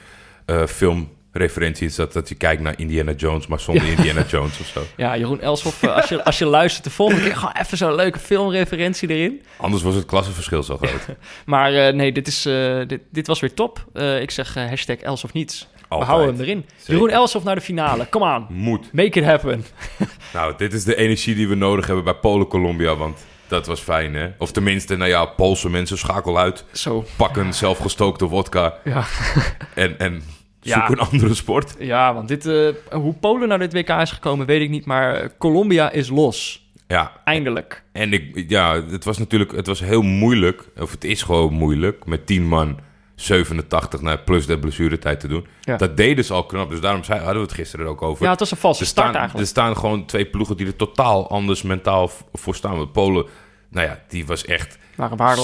[0.47, 1.95] uh, filmreferentie is.
[1.95, 3.91] Dat, dat je kijkt naar Indiana Jones, maar zonder Ja.
[3.91, 4.83] Indiana Jones of zo.
[4.97, 7.95] Ja, Jeroen Elshoff, eh, als je, als je luistert de volgende keer, gewoon even zo'n
[7.95, 9.43] leuke filmreferentie erin.
[9.57, 11.07] Anders was het klassenverschil zo groot.
[11.47, 13.87] Maar eh, nee, dit, is, eh, dit, dit was weer top.
[13.93, 15.69] Eh, ik zeg eh, hashtag Els of niets.
[15.89, 16.09] Altijd.
[16.11, 16.65] We houden hem erin.
[16.77, 16.93] Zeker.
[16.95, 18.07] Jeroen Elshoff naar de finale.
[18.11, 18.47] Come on.
[18.49, 18.93] Moet.
[18.93, 19.65] Make it happen.
[20.33, 24.15] Nou, dit is de energie die we nodig hebben bij Polen-Colombia, want dat was fijn,
[24.15, 24.29] hè?
[24.39, 29.05] Of tenminste, nou ja, Poolse mensen schakel uit, Zo, pakken zelfgestookte wodka ja.
[29.75, 30.23] en, en
[30.61, 30.75] Ja.
[30.87, 31.75] zoek een andere sport.
[31.79, 34.87] Ja, want dit, eh, hoe Polen naar dit WK is gekomen, weet ik niet.
[34.87, 36.67] Maar eh, Colombia is los.
[36.89, 37.83] Ja, Eindelijk.
[37.93, 42.07] en ik, ja, het was natuurlijk, het was heel moeilijk, of het is gewoon moeilijk,
[42.07, 42.79] met 10 man
[43.17, 45.47] 87 naar plus de blessuretijd te doen.
[45.61, 45.77] Ja.
[45.77, 48.25] Dat deden ze al knap, dus daarom hadden we het gisteren ook over.
[48.25, 49.47] Ja, het was een valse er, start staan, eigenlijk.
[49.47, 52.77] er staan gewoon twee ploegen die er totaal anders mentaal voor staan.
[52.77, 53.27] Want Polen,
[53.71, 54.79] nou ja, die was echt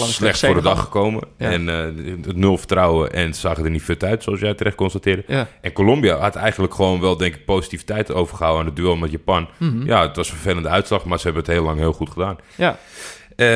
[0.06, 1.22] slecht voor de dag gekomen.
[1.38, 1.50] Ja.
[1.50, 5.24] En eh, het nul vertrouwen en zagen er niet fit uit, zoals jij terecht constateerde.
[5.26, 5.48] Ja.
[5.60, 9.48] En Colombia had eigenlijk gewoon wel, denk ik, positiviteit overgehouden aan het duel met Japan.
[9.58, 9.86] Mhm.
[9.86, 12.36] Ja, het was een vervelende uitslag, maar ze hebben het heel lang heel goed gedaan.
[12.54, 12.78] ja.
[13.36, 13.46] Eh,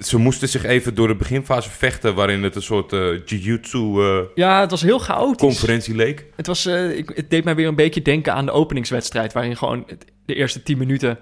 [0.00, 4.60] ze moesten zich even door de beginfase vechten, waarin het een soort eh jiu-jitsu-conferentie ja,
[4.60, 5.62] het was heel chaotisch.
[5.86, 6.26] leek.
[6.36, 9.32] Het, was, ik, het deed mij weer een beetje denken aan de openingswedstrijd...
[9.32, 9.86] waarin gewoon
[10.26, 11.18] de eerste 10 minuten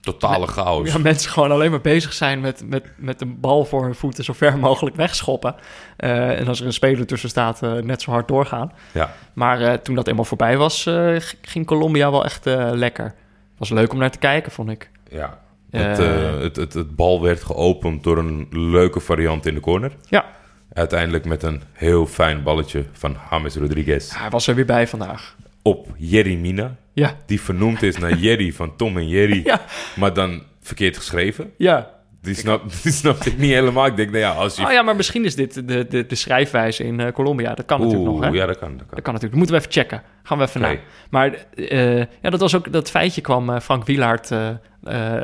[0.00, 0.92] Totale chaos.
[0.92, 4.24] Ja, mensen gewoon alleen maar bezig zijn met, met, met de bal voor hun voeten
[4.24, 5.54] zo ver mogelijk wegschoppen.
[5.96, 8.72] En als er een speler tussen staat, net zo hard doorgaan.
[8.92, 9.14] Ja.
[9.32, 10.90] Maar toen dat eenmaal voorbij was,
[11.42, 13.14] ging Colombia wel echt lekker.
[13.58, 14.90] Was leuk om naar te kijken, vond ik.
[15.08, 15.38] Ja.
[15.74, 15.88] Eh.
[15.88, 19.92] Het, eh, het, het, het bal werd geopend door een leuke variant in de corner.
[20.08, 20.24] Ja,
[20.72, 25.36] Uiteindelijk met een heel fijn balletje van James Rodriguez hij was er weer bij vandaag.
[25.62, 26.76] op Jerry Mina.
[26.92, 29.40] Ja, Die vernoemd is naar Jerry van Tom en Jerry.
[29.50, 29.60] Ja.
[29.96, 31.50] Maar dan verkeerd geschreven.
[31.56, 31.92] ja.
[32.24, 33.86] Die, snap, die snapte ik niet helemaal.
[33.86, 34.64] Ik denk, nou ja, als je...
[34.64, 37.54] Oh ja, maar misschien is dit de, de, de schrijfwijze in eh, Colombia.
[37.54, 38.28] Dat kan natuurlijk nog, hè?
[38.28, 38.68] ja, dat kan.
[38.68, 38.94] Dat kan.
[38.94, 39.22] Dat kan natuurlijk.
[39.22, 40.02] Dat moeten we even checken.
[40.22, 40.70] Gaan we even Oké.
[40.70, 40.80] naar.
[41.10, 44.30] Maar eh, ja, dat was ook dat feitje kwam eh, Frank Wielaert,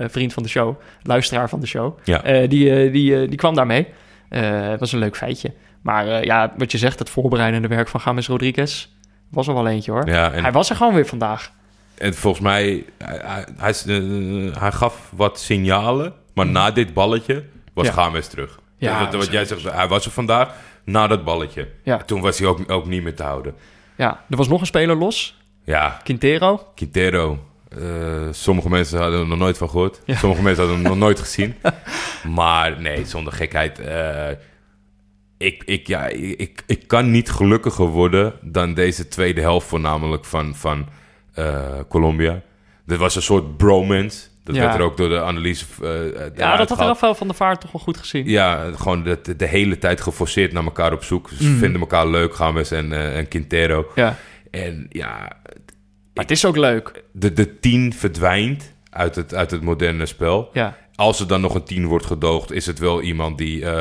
[0.07, 1.99] vriend van de show, luisteraar van de show.
[2.05, 2.47] Ja.
[2.47, 3.87] Die, die, die kwam daarmee.
[4.29, 5.53] Het was een leuk feitje.
[5.83, 8.89] Maar ja, wat je zegt, het voorbereidende werk van James Rodriguez
[9.29, 10.09] was er wel eentje hoor.
[10.09, 11.51] Ja, en, Hij was er gewoon weer vandaag.
[11.99, 13.75] en volgens mij, hij, hij,
[14.59, 16.13] hij gaf wat signalen.
[16.35, 17.93] Maar na dit balletje was Ja.
[17.93, 18.61] Games terug.
[18.77, 20.49] Ja, wat, wat dat jij zegt, hij was er vandaag
[20.85, 21.69] na dat balletje.
[21.83, 21.97] Ja.
[21.97, 23.55] Toen was hij ook, ook niet meer te houden.
[23.97, 26.67] Ja, er was nog een speler los, Ja, Quintero.
[26.75, 27.39] Quintero.
[27.69, 30.01] eh, sommige mensen hadden er nog nooit van gehoord.
[30.05, 30.17] Ja.
[30.17, 31.55] Sommige mensen hadden hem nog nooit gezien.
[32.29, 33.79] Maar nee, zonder gekheid.
[33.79, 34.29] eh,
[35.39, 40.55] ik, ik, ja, ik, ik kan niet gelukkiger worden dan deze tweede helft voornamelijk van,
[40.55, 40.87] van
[41.35, 42.41] eh, Colombia.
[42.87, 44.27] Dit was een soort bromance.
[44.45, 44.63] Dat Ja.
[44.63, 45.91] werd er ook door de analyse uh,
[46.37, 48.29] Ja, dat had Rafael van der Vaart toch wel goed gezien.
[48.29, 51.29] Ja, gewoon de, de hele tijd geforceerd naar elkaar op zoek.
[51.39, 51.59] Ze Mhm.
[51.59, 53.87] vinden elkaar leuk, Games en, eh, en Quintero.
[53.95, 54.17] Ja.
[54.51, 55.33] En ja,
[56.15, 57.03] Maar het is ook leuk.
[57.13, 60.51] de, de tien verdwijnt uit het, uit het moderne spel.
[60.53, 63.73] Ja, Als er dan nog een tien wordt gedoogd, is het wel iemand die eh,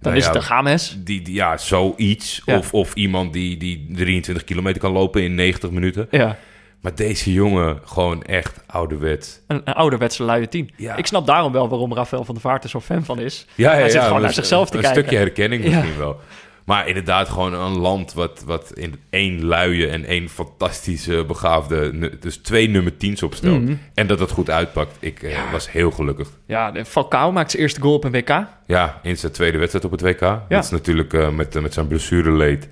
[0.00, 0.96] Dan Nou is ja, het een Games.
[0.98, 2.42] Die, die- ja, zoiets.
[2.44, 2.58] Ja.
[2.58, 6.06] Of, of iemand die, die 23 kilometer kan lopen in 90 minuten.
[6.10, 6.36] Ja,
[6.84, 9.42] Maar deze jongen, gewoon echt ouderwet.
[9.46, 10.70] een, een ouderwetse luie tien.
[10.76, 10.96] Ja.
[10.96, 13.46] Ik snap daarom wel waarom Rafael van der Vaart er zo fan van is.
[13.54, 15.00] Ja, ja, Hij zit gewoon naar zichzelf te een kijken.
[15.02, 16.20] stukje herkenning misschien wel.
[16.64, 22.08] Maar inderdaad gewoon een land wat, wat in één luie en één fantastische begaafde...
[22.20, 23.62] dus twee nummer 10's opstelt.
[23.62, 23.74] Mhm.
[23.94, 24.96] En dat dat goed uitpakt.
[25.00, 26.28] Ik eh, was heel gelukkig.
[26.46, 28.46] Ja, de Falcao maakt zijn eerste goal op een WK.
[28.66, 30.20] Ja, in zijn tweede wedstrijd op het WK.
[30.48, 32.68] Dat is natuurlijk eh, met, eh, met zijn blessure leed.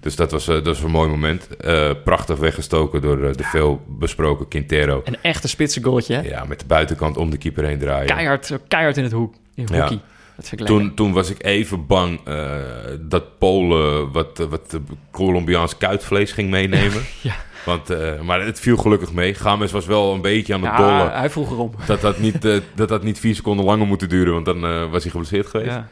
[0.00, 1.48] Dus dat was, dat was een mooi moment.
[2.04, 5.00] Prachtig weggestoken door de veel besproken Quintero.
[5.04, 6.20] Een echte spitse goaltje, hè?
[6.20, 8.06] Ja, met de buitenkant om de keeper heen draaien.
[8.06, 9.34] Keihard, keihard in het hoek.
[9.54, 10.00] In het Ja.
[10.64, 12.56] Toen, toen was ik even bang eh,
[13.00, 14.80] dat Polen wat, eh, wat eh,
[15.10, 17.02] Colombiaans kuitvlees ging meenemen.
[17.22, 17.34] Ja.
[17.64, 17.88] Want,
[18.22, 19.34] maar het viel gelukkig mee.
[19.34, 21.12] Games was wel een beetje aan het Ja, dollen.
[21.12, 21.70] hij vroeg erom.
[21.86, 22.42] Dat dat, niet,
[22.74, 25.70] dat dat niet vier seconden langer moeten duren, want dan was hij geblesseerd geweest.
[25.70, 25.88] Ja.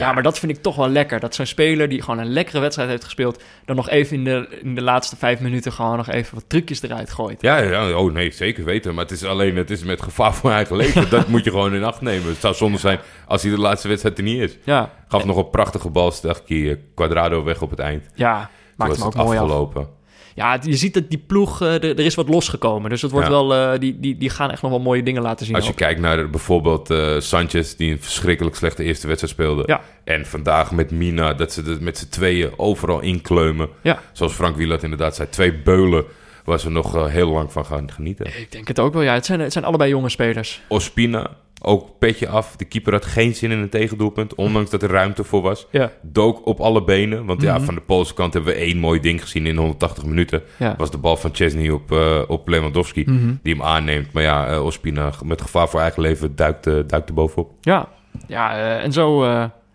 [0.00, 1.20] Ja, maar dat vind ik toch wel lekker.
[1.20, 3.42] Dat zo'n speler die gewoon een lekkere wedstrijd heeft gespeeld...
[3.64, 5.72] dan nog even in de, in de laatste vijf minuten...
[5.72, 7.42] gewoon nog even wat trucjes eruit gooit.
[7.42, 8.94] Ja, ja, oh nee, zeker weten.
[8.94, 11.10] Maar het is alleen het is met gevaar voor eigen leven.
[11.10, 12.28] dat moet je gewoon in acht nemen.
[12.28, 14.56] Het zou zonde zijn als hij de laatste wedstrijd er niet is.
[14.64, 18.04] Ja, Gaf nog een prachtige bal, hij eh, Quadrado weg op het eind.
[18.14, 19.86] ja maakt hem ook mooi af.
[20.34, 21.62] Ja, je ziet dat die ploeg...
[21.62, 22.90] eh, er, er is wat losgekomen.
[22.90, 23.32] Dus het wordt Ja.
[23.32, 23.54] wel...
[23.54, 25.54] eh, die, die, die gaan echt nog wel mooie dingen laten zien.
[25.54, 25.76] Als je ook.
[25.76, 29.62] kijkt naar bijvoorbeeld eh, Sanchez, die een verschrikkelijk slechte eerste wedstrijd speelde.
[29.66, 29.80] Ja.
[30.04, 33.68] En vandaag met Mina, dat ze met z'n tweeën overal inkleumen.
[33.82, 33.98] Ja.
[34.12, 36.04] Zoals Frank Wieland inderdaad zei, twee beulen
[36.44, 38.26] waar ze nog heel lang van gaan genieten.
[38.26, 39.14] Ik denk het ook wel, ja.
[39.14, 40.60] Het zijn, het zijn allebei jonge spelers.
[40.68, 41.30] Ospina,
[41.62, 42.56] ook petje af.
[42.56, 45.66] De keeper had geen zin in een tegendoelpunt, ondanks dat er ruimte voor was.
[45.70, 45.92] Ja.
[46.02, 47.64] Dook op alle benen, want ja, Mhm.
[47.64, 50.42] van de Poolse kant hebben we één mooi ding gezien in 180 minuten.
[50.58, 50.74] Ja.
[50.78, 53.34] was de bal van Chesney op, eh, op Lewandowski, Mhm.
[53.42, 54.12] die hem aanneemt.
[54.12, 57.50] Maar ja, eh, Ospina met gevaar voor eigen leven duikt, eh, duikt er bovenop.
[57.60, 57.88] Ja,
[58.26, 59.18] ja en zo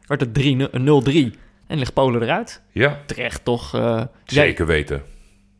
[0.07, 1.33] werd het 3 0-3.
[1.67, 2.61] En ligt Polen eruit.
[2.71, 3.71] Ja, Terecht toch?
[3.71, 5.01] jij, zeker weten.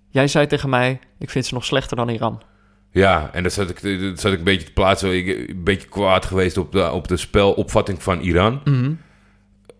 [0.10, 2.42] jij zei tegen mij, ik vind ze nog slechter dan Iran.
[2.96, 5.16] Ja, en dat zat ik, dat zat ik een beetje te plaatsen.
[5.16, 8.62] Ik een beetje kwaad geweest op de, op de spelopvatting van Iran.
[8.64, 8.92] Mhm.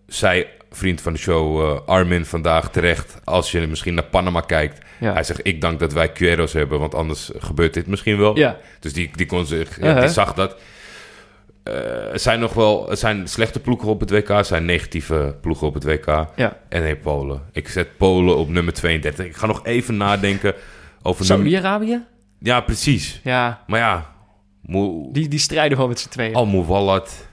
[0.06, 3.20] Zij, vriend van de show, eh, Armin, vandaag terecht.
[3.24, 4.78] Als je misschien naar Panama kijkt.
[5.00, 5.12] Ja.
[5.12, 8.36] Hij zegt, ik dank dat wij Queros hebben, want anders gebeurt dit misschien wel.
[8.38, 8.56] Ja.
[8.80, 10.00] Dus die, die kon zich, ja, Uh-huh.
[10.00, 10.56] die zag dat.
[11.62, 15.36] Eh, er zijn nog wel, er zijn slechte ploegen op het WK, er zijn negatieve
[15.40, 16.06] ploegen op het WK.
[16.36, 16.56] Ja.
[16.68, 17.42] En nee, Polen.
[17.52, 19.26] Ik zet Polen op nummer 32.
[19.26, 20.54] Ik ga nog even nadenken
[21.02, 21.24] over.
[21.24, 22.04] Saudi-Arabië?
[22.38, 23.20] Ja, precies.
[23.24, 24.14] Ja, Maar ja,
[24.62, 26.34] Mo- die, die strijden wel met z'n tweeën.
[26.34, 27.28] Almuwallat.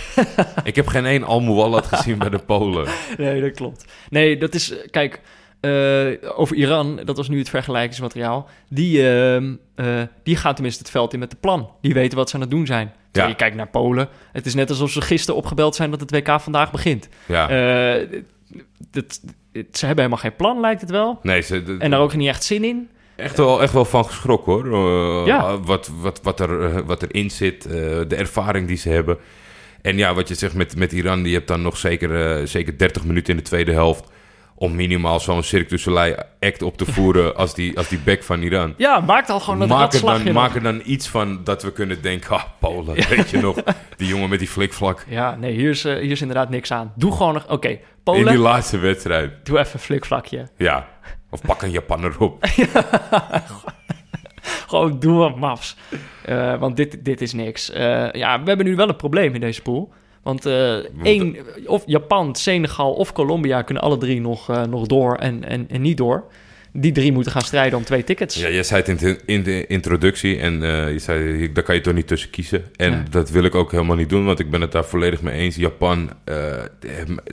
[0.64, 2.88] ik heb geen één Almuwallat gezien bij de Polen.
[3.16, 3.84] Nee, dat klopt.
[4.08, 4.74] Nee, dat is...
[4.90, 5.20] Kijk,
[5.60, 6.06] eh,
[6.38, 8.48] over Iran, dat was nu het vergelijkingsmateriaal.
[8.68, 9.86] Die, ehm, eh,
[10.22, 11.70] die gaan tenminste het veld in met de plan.
[11.80, 12.86] Die weten wat ze aan het doen zijn.
[13.10, 13.28] Terwijl Ja.
[13.28, 14.08] je kijkt naar Polen.
[14.32, 17.08] Het is net alsof ze gisteren opgebeld zijn dat het WK vandaag begint.
[17.26, 17.48] Ja.
[17.48, 18.20] Eh,
[18.90, 19.20] dat,
[19.52, 21.18] ze hebben helemaal geen plan, lijkt het wel.
[21.22, 22.88] nee, ze, En daar ook niet echt zin in.
[23.16, 24.64] Echt, wel, echt wel van geschrokken hoor.
[25.20, 25.60] Eh, Ja.
[25.60, 27.72] wat, wat, wat, er, eh, wat erin zit, eh,
[28.08, 29.18] de ervaring die ze hebben.
[29.82, 33.04] En ja, wat je zegt met, met Iran, die hebt dan nog zeker, zeker 30
[33.04, 34.10] minuten in de tweede helft.
[34.58, 38.22] Om minimaal zo'n Cirque du Soleil act op te voeren als die, als die back
[38.22, 38.74] van Iran.
[38.76, 41.72] Ja, maakt al gewoon een Maak er, dan, maak er dan iets van dat we
[41.72, 42.30] kunnen denken...
[42.30, 43.56] Ah, Polen, weet je nog?
[43.96, 45.04] Die jongen met die flikvlak.
[45.08, 46.92] Ja, nee, hier is, hier is inderdaad niks aan.
[46.94, 47.48] Doe gewoon nog...
[47.48, 49.32] Oké, In Polen, die laatste wedstrijd.
[49.46, 50.48] doe even een flikvlakje.
[50.56, 50.88] Ja.
[51.36, 52.44] Of pak een Japanner op.
[54.68, 55.76] Gewoon doe wat mafs.
[56.24, 57.70] Eh, want dit, dit is niks.
[57.70, 59.92] Eh, ja, we hebben nu wel een probleem in deze pool.
[60.22, 65.44] Want eh, één, of Japan, Senegal of Colombia kunnen alle drie nog, nog door en,
[65.44, 66.24] en, en niet door.
[66.78, 68.36] Die drie moeten gaan strijden om twee tickets.
[68.36, 71.74] Ja, jij zei het in de, in de introductie en eh, je zei, daar kan
[71.74, 72.64] je toch niet tussen kiezen.
[72.76, 73.02] En Ja.
[73.10, 75.56] dat wil ik ook helemaal niet doen, want ik ben het daar volledig mee eens.
[75.56, 76.36] Japan, eh,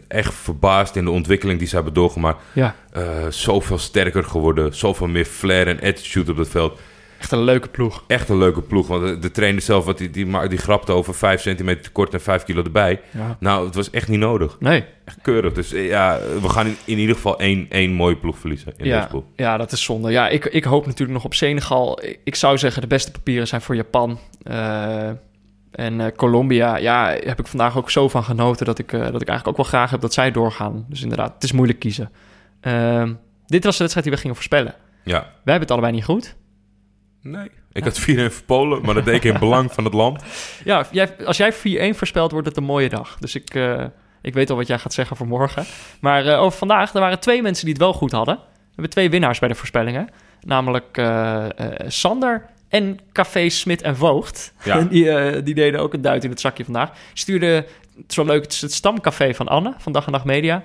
[0.08, 2.42] echt verbaasd in de ontwikkeling die ze hebben doorgemaakt.
[2.54, 6.80] Ja, Eh, zoveel sterker geworden, zoveel meer flair en attitude op het veld.
[7.24, 8.04] Echt een leuke ploeg.
[8.08, 11.14] Echt een leuke ploeg, want de, de trainer zelf, wat die, die, die grapte over
[11.14, 13.02] 5 centimeter tekort en 5 kilo erbij.
[13.12, 13.38] Ja.
[13.40, 14.56] Nou, het was echt niet nodig.
[14.60, 15.54] Nee, Echt keurig.
[15.54, 18.84] Dus eh, ja, we gaan in, in ieder geval één, één mooie ploeg verliezen in
[18.84, 19.26] deze ja, pool.
[19.36, 20.12] ja, dat is zonde.
[20.12, 22.02] Ja, ik, ik hoop natuurlijk nog op Senegal.
[22.24, 24.20] Ik, zou zeggen, de beste papieren zijn voor Japan.
[24.44, 25.08] Eh,
[25.72, 28.66] en eh, Colombia, ja, heb ik vandaag ook zo van genoten...
[28.66, 30.86] Dat ik, dat ik eigenlijk ook wel graag heb dat zij doorgaan.
[30.90, 32.12] Dus inderdaad, het is moeilijk kiezen.
[32.62, 33.14] Ehm,
[33.46, 34.76] dit was de wedstrijd die we gingen voorspellen.
[35.04, 35.20] Ja.
[35.20, 36.36] Wij hebben het allebei niet goed.
[37.24, 37.52] Nee.
[37.72, 40.24] Ik had 4-1 voor Polen, maar dat deed ik in belang van het land.
[40.64, 41.58] Ja, jij, als jij 4-1
[41.98, 43.18] voorspelt, wordt het een mooie dag.
[43.20, 43.86] Dus ik, eh,
[44.22, 45.66] ik weet al wat jij gaat zeggen voor morgen.
[46.00, 48.36] Maar eh, over vandaag, er waren twee mensen die het wel goed hadden.
[48.36, 50.10] We hebben twee winnaars bij de voorspellingen.
[50.42, 51.46] Namelijk eh,
[51.88, 54.54] Sander En Café Smit en Voogd.
[54.64, 54.82] Ja.
[54.92, 56.92] die, die deden ook een duit in het zakje vandaag.
[57.14, 57.66] Stuurde,
[58.16, 60.64] wel leuk, het het stamcafé van Anne van Dag en Nacht Media.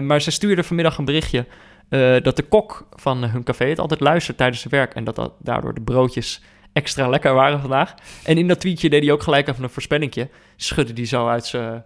[0.00, 1.46] Maar ze stuurde vanmiddag een berichtje
[1.88, 4.94] eh, dat de kok van hun café het altijd luistert tijdens zijn werk.
[4.94, 7.94] En dat, dat daardoor de broodjes extra lekker waren vandaag.
[8.24, 10.28] En in dat tweetje deed hij ook gelijk even een voorspellingje.
[10.56, 11.84] Schudde die zo uit zijn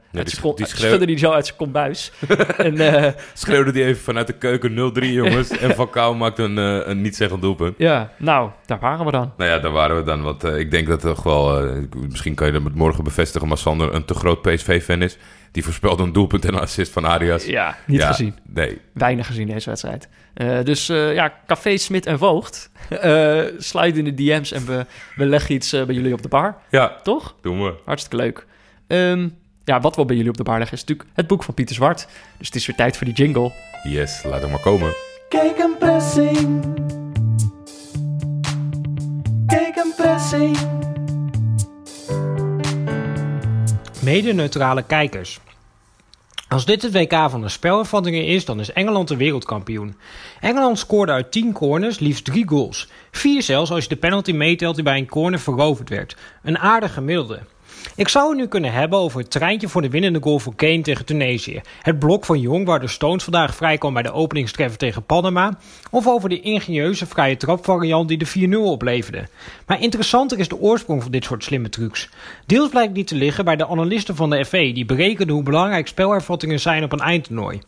[0.67, 2.13] schudde die zo uit zijn kombuis.
[2.57, 5.51] en eh, Schreeuwde die even vanuit de keuken 0-3, jongens.
[5.51, 7.75] en Van Kou maakt een, eh, een niet-zeggend doelpunt.
[7.79, 9.33] ja, nou, daar waren we dan.
[9.37, 10.23] Nou ja, daar waren we dan.
[10.23, 11.69] Want ik denk dat toch wel...
[12.09, 13.49] misschien kan je dat morgen bevestigen...
[13.49, 15.19] maar Sander een te groot PSV-fan is.
[15.53, 17.45] Die voorspelde een doelpunt en een assist van Arias.
[17.45, 18.35] Ja, niet Ja, gezien.
[18.49, 18.81] Nee.
[18.95, 20.09] Weinig gezien deze wedstrijd.
[20.35, 22.71] Eh, dus eh, ja, Café Smit en Voogd.
[23.01, 24.87] Eh sluit in de DM's en we,
[25.17, 26.57] we leggen iets eh, bij jullie op de bar.
[26.71, 27.35] Ja, Toch?
[27.41, 27.75] doen we.
[27.85, 28.47] Hartstikke leuk.
[28.87, 29.29] Ehm,
[29.65, 31.75] ja, wat we bij jullie op de bar leggen is natuurlijk het boek van Pieter
[31.75, 32.07] Zwart.
[32.39, 33.53] Dus het is weer tijd voor die jingle.
[33.83, 34.93] Yes, laat hem maar komen.
[35.29, 36.65] Kijk een pressing.
[39.47, 40.57] Kijk een pressing.
[44.03, 45.41] Mede-neutrale kijkers.
[46.49, 49.97] Als dit het WK van de spelervattingen is, dan is Engeland de wereldkampioen.
[50.41, 52.89] Engeland scoorde uit 10 corners liefst 3 goals.
[53.11, 56.17] 4 zelfs als je de penalty meetelt die bij een corner veroverd werd.
[56.43, 57.41] Een aardig gemiddelde.
[57.97, 60.81] Ik zou het nu kunnen hebben over het treintje voor de winnende goal voor Kane
[60.81, 61.61] tegen Tunesië.
[61.81, 65.59] Het blok van Jong waar de Stones vandaag vrijkwam bij de openingstreffer tegen Panama.
[65.91, 69.29] Of over de ingenieuze vrije trapvariant die de 4-0 opleverde.
[69.67, 72.09] Maar interessanter is de oorsprong van dit soort slimme trucs.
[72.47, 75.87] Deels blijkt die te liggen bij de analisten van de FA die berekenen hoe belangrijk
[75.87, 77.61] spelervattingen zijn op een eindtoernooi.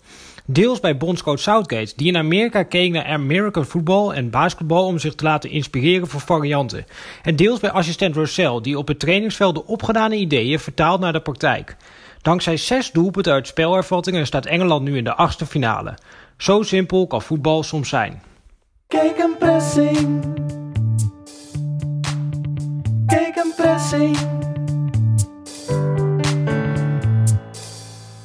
[0.46, 5.14] Deels bij bondscoach Southgate, die in Amerika keek naar American football en basketbal om zich
[5.14, 6.86] te laten inspireren voor varianten.
[7.22, 11.20] En deels bij assistent Rossell, die op het trainingsveld de opgedane ideeën vertaalt naar de
[11.20, 11.76] praktijk.
[12.22, 15.98] Dankzij zes doelpunten uit spelervattingen staat Engeland nu in de achtste finale.
[16.36, 18.22] Zo simpel kan voetbal soms zijn.
[18.88, 20.24] Kijk pressing.
[23.06, 24.16] Kijk een pressing.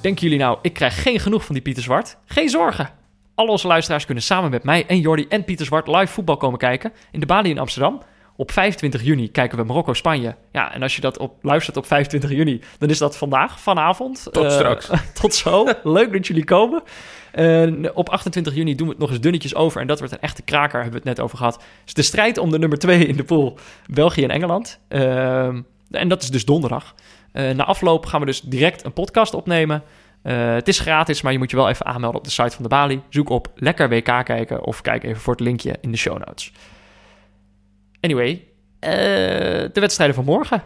[0.02, 2.18] Denken jullie nou, ik krijg geen genoeg van die Pieter Zwart?
[2.26, 2.89] Geen zorgen.
[3.36, 6.60] Al onze luisteraars kunnen samen met mij en Jordi en Pieter Zwart live voetbal komen
[6.60, 8.02] kijken in de Bali in Amsterdam.
[8.36, 10.36] Op 25 juni kijken we Marokko-Spanje.
[10.52, 14.28] Ja, en als je dat op, luistert op 25 juni, dan is dat vandaag, vanavond.
[14.32, 14.89] Tot Eh, straks.
[15.22, 15.68] tot zo.
[15.84, 16.84] Leuk dat jullie komen.
[17.32, 19.82] En op 28 juni doen we het nog eens dunnetjes over.
[19.82, 21.64] En dat wordt een echte kraker, hebben we het net over gehad.
[21.84, 24.80] Dus de strijd om de nummer 2 in de pool, België en Engeland.
[24.88, 26.95] Ehm, en dat is dus donderdag.
[27.32, 29.84] Eh, na afloop gaan we dus direct een podcast opnemen.
[30.21, 32.63] Eh, het is gratis, maar je moet je wel even aanmelden op de site van
[32.63, 33.01] de Bali.
[33.09, 36.51] Zoek op Lekker WK kijken of kijk even voor het linkje in de show notes.
[38.01, 38.43] Anyway,
[38.80, 38.91] eh,
[39.73, 40.63] de wedstrijden van morgen.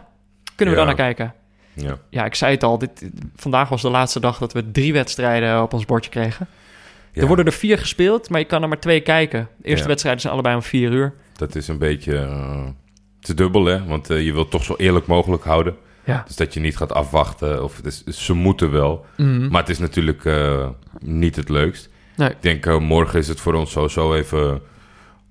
[0.54, 0.86] Kunnen we Ja.
[0.86, 1.34] dan naar kijken?
[1.72, 1.98] Ja.
[2.10, 2.78] Ja, ik zei het al.
[2.78, 6.46] Dit, vandaag was de laatste dag dat we drie wedstrijden op ons bordje kregen.
[7.12, 9.48] Ja, Er worden er vier gespeeld, maar je kan er maar twee kijken.
[9.56, 9.88] De eerste Ja.
[9.88, 11.14] wedstrijden zijn allebei om vier uur.
[11.36, 12.28] Dat is een beetje
[13.20, 13.84] te dubbel, hè?
[13.84, 15.76] Want je wilt toch zo eerlijk mogelijk houden.
[16.04, 16.22] Ja.
[16.26, 17.62] Dus dat je niet gaat afwachten.
[17.62, 19.06] Of het is, ze moeten wel.
[19.16, 19.48] Mhm.
[19.48, 21.88] Maar het is natuurlijk eh, niet het leukst.
[22.16, 22.30] Nee.
[22.30, 24.62] Ik denk, eh, morgen is het voor ons sowieso even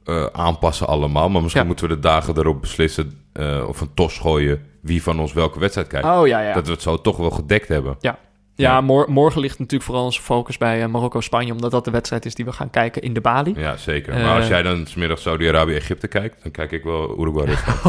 [0.06, 1.30] eh, aanpassen allemaal.
[1.30, 1.68] Maar misschien Ja.
[1.68, 3.22] moeten we de dagen erop beslissen...
[3.68, 6.08] of een tos gooien wie van ons welke wedstrijd kijkt.
[6.08, 6.54] Oh ja, ja.
[6.54, 7.96] Dat we het zo toch wel gedekt hebben.
[8.00, 8.20] Ja,
[8.56, 8.82] Ja.
[8.82, 12.36] mor- morgen ligt natuurlijk vooral onze focus bij eh, Marokko-Spanje, omdat dat de wedstrijd is
[12.36, 13.54] die we gaan kijken in de Bali.
[13.58, 14.14] Ja, zeker.
[14.14, 14.24] Eh.
[14.24, 16.44] Maar als jij dan smiddag Saudi-Arabië-Egypte kijkt...
[16.44, 17.82] dan kijk ik wel Uruguay-Rusland.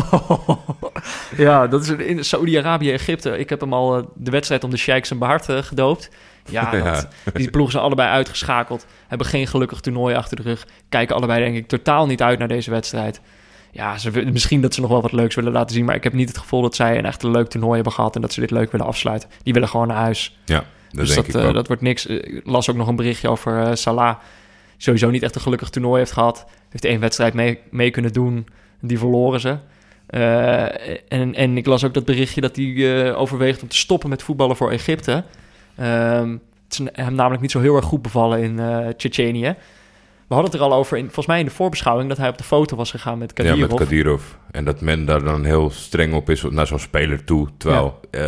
[1.37, 3.39] ja, dat is in Saudi-Arabië, Egypte.
[3.39, 6.11] Ik heb hem al eh, de wedstrijd om de Sheiks en eh, gedoopt.
[6.51, 6.83] Ja, Ja.
[6.93, 8.87] dat- die ploegen zijn allebei uitgeschakeld.
[9.07, 10.67] Hebben geen gelukkig toernooi achter de rug.
[10.89, 13.21] Kijken allebei denk ik totaal niet uit naar deze wedstrijd.
[13.75, 15.85] Ja, ze, misschien dat ze nog wel wat leuks willen laten zien.
[15.85, 18.15] Maar ik heb niet het gevoel dat zij een echt een leuk toernooi hebben gehad.
[18.15, 19.29] En dat ze dit leuk willen afsluiten.
[19.43, 20.39] Die willen gewoon naar huis.
[20.45, 22.07] ja, dat dus denk dat, ik eh, dat wordt niks.
[22.07, 24.17] Eh, Ik las ook nog een berichtje over eh, Salah.
[24.77, 26.47] Sowieso niet echt een gelukkig toernooi heeft gehad.
[26.69, 28.47] Heeft één wedstrijd mee, mee kunnen doen.
[28.81, 29.59] Die verloren ze.
[31.09, 34.57] En, en ik las ook dat berichtje dat hij overweegt om te stoppen met voetballen
[34.57, 35.25] voor Egypte.
[35.77, 36.31] Ehm,
[36.65, 38.61] het is hem namelijk niet zo heel erg goed bevallen in
[38.97, 39.57] Tsjetsjenië.
[40.29, 42.39] We hadden het er al over, in, volgens mij in de voorbeschouwing, dat hij op
[42.39, 43.71] de foto was gegaan met Ja, Kadirov.
[43.71, 44.23] met Kadirov.
[44.51, 47.49] En dat men daar dan heel streng op is naar zo'n speler toe.
[47.57, 48.23] Terwijl eh,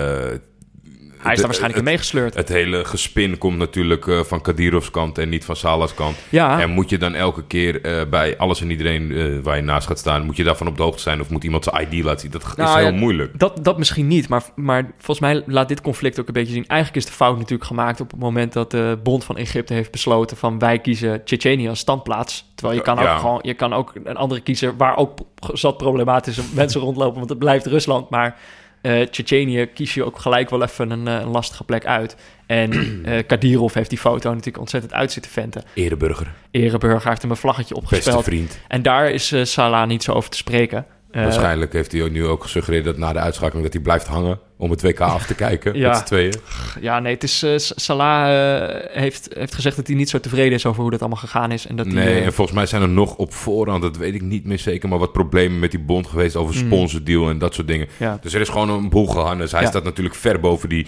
[1.27, 2.35] hij is daar waarschijnlijk in meegesleurd.
[2.35, 6.17] het hele gespin komt natuurlijk eh, van Kadirovs kant en niet van Salah's kant.
[6.29, 9.63] Ja, En moet je dan elke keer eh, bij alles en iedereen eh, waar je
[9.63, 10.25] naast gaat staan...
[10.25, 12.31] moet je daarvan op de hoogte zijn of moet iemand zijn ID laten zien?
[12.31, 13.39] Dat is Nou, heel ja, moeilijk.
[13.39, 16.67] Dat, dat misschien niet, maar, maar volgens mij laat dit conflict ook een beetje zien.
[16.67, 19.91] Eigenlijk is de fout natuurlijk gemaakt op het moment dat de Bond van Egypte heeft
[19.91, 22.51] besloten van wij kiezen Tsjetsjenië als standplaats.
[22.55, 23.13] Terwijl je kan, Ja.
[23.15, 25.19] ook gewoon, je kan ook een andere kiezen waar ook
[25.53, 28.11] zat problematische mensen rondlopen, want het blijft Rusland.
[28.11, 28.39] Maar
[28.81, 32.17] eh Tsjetsjenië kies je ook gelijk wel even een, eh, een lastige plek uit.
[32.47, 32.73] En
[33.05, 35.63] eh Kadirov heeft die foto natuurlijk ontzettend uit zitten venten.
[35.75, 38.25] Ereburger, Ereburger heeft hem een vlaggetje beste opgespeld.
[38.25, 38.59] vriend.
[38.69, 40.87] En daar is eh, Salah niet zo over te spreken.
[41.17, 44.07] Eh, Waarschijnlijk heeft hij ook nu ook gesuggereerd dat na de uitschakeling dat hij blijft
[44.07, 45.89] hangen om het WK af te kijken Ja.
[45.89, 46.35] met z'n tweeën.
[46.81, 48.29] Ja, nee, het is, eh, Salah
[48.75, 51.53] eh, heeft, heeft gezegd dat hij niet zo tevreden is over hoe dat allemaal gegaan
[51.53, 51.67] is.
[51.67, 54.23] En dat hij, Nee, en volgens mij zijn er nog op voorhand, dat weet ik
[54.23, 56.61] niet meer zeker, maar wat problemen met die bond geweest over Mm.
[56.67, 57.87] sponsordeal en dat soort dingen.
[57.97, 58.19] ja.
[58.21, 59.53] Dus er is gewoon een boel gehannes.
[59.53, 59.69] Hij Ja.
[59.69, 60.87] staat natuurlijk ver boven die,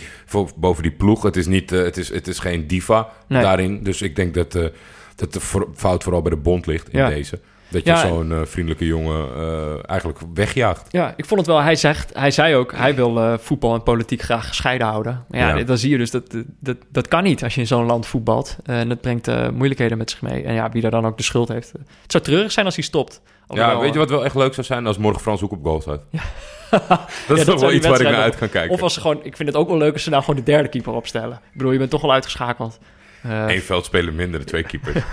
[0.56, 1.22] boven die ploeg.
[1.22, 3.42] Het is, niet, het is, het is geen diva Nee.
[3.42, 3.82] daarin.
[3.82, 4.52] Dus ik denk dat,
[5.16, 5.40] dat de
[5.74, 7.38] fout vooral bij de bond ligt in deze.
[7.70, 8.06] Dat je Ja.
[8.06, 10.86] zo'n eh, vriendelijke jongen eh, eigenlijk wegjaagt.
[10.88, 11.60] ja, ik vond het wel.
[11.62, 15.24] Hij, zegt, hij zei ook, hij wil eh, voetbal en politiek graag gescheiden houden.
[15.28, 15.64] Maar ja, Ja.
[15.64, 18.56] dan zie je dus dat, dat dat kan niet als je in zo'n land voetbalt.
[18.64, 20.44] En dat brengt moeilijkheden met zich mee.
[20.44, 21.72] En ja, wie daar dan ook de schuld heeft.
[22.02, 23.20] Het zou treurig zijn als hij stopt.
[23.48, 24.86] Ja, weet je wat wel echt leuk zou zijn?
[24.86, 26.00] Als morgen Frans Hoek op goal staat.
[26.10, 26.20] dat
[26.70, 28.74] Ja, is dat toch zou wel iets waar ik naar uit kan kijken.
[28.74, 30.50] Of als ze gewoon, ik vind het ook wel leuk als ze nou gewoon de
[30.50, 31.40] derde keeper opstellen.
[31.52, 32.78] Ik bedoel, je bent toch al uitgeschakeld.
[33.22, 35.04] Eén veld spelen minder, de twee keepers.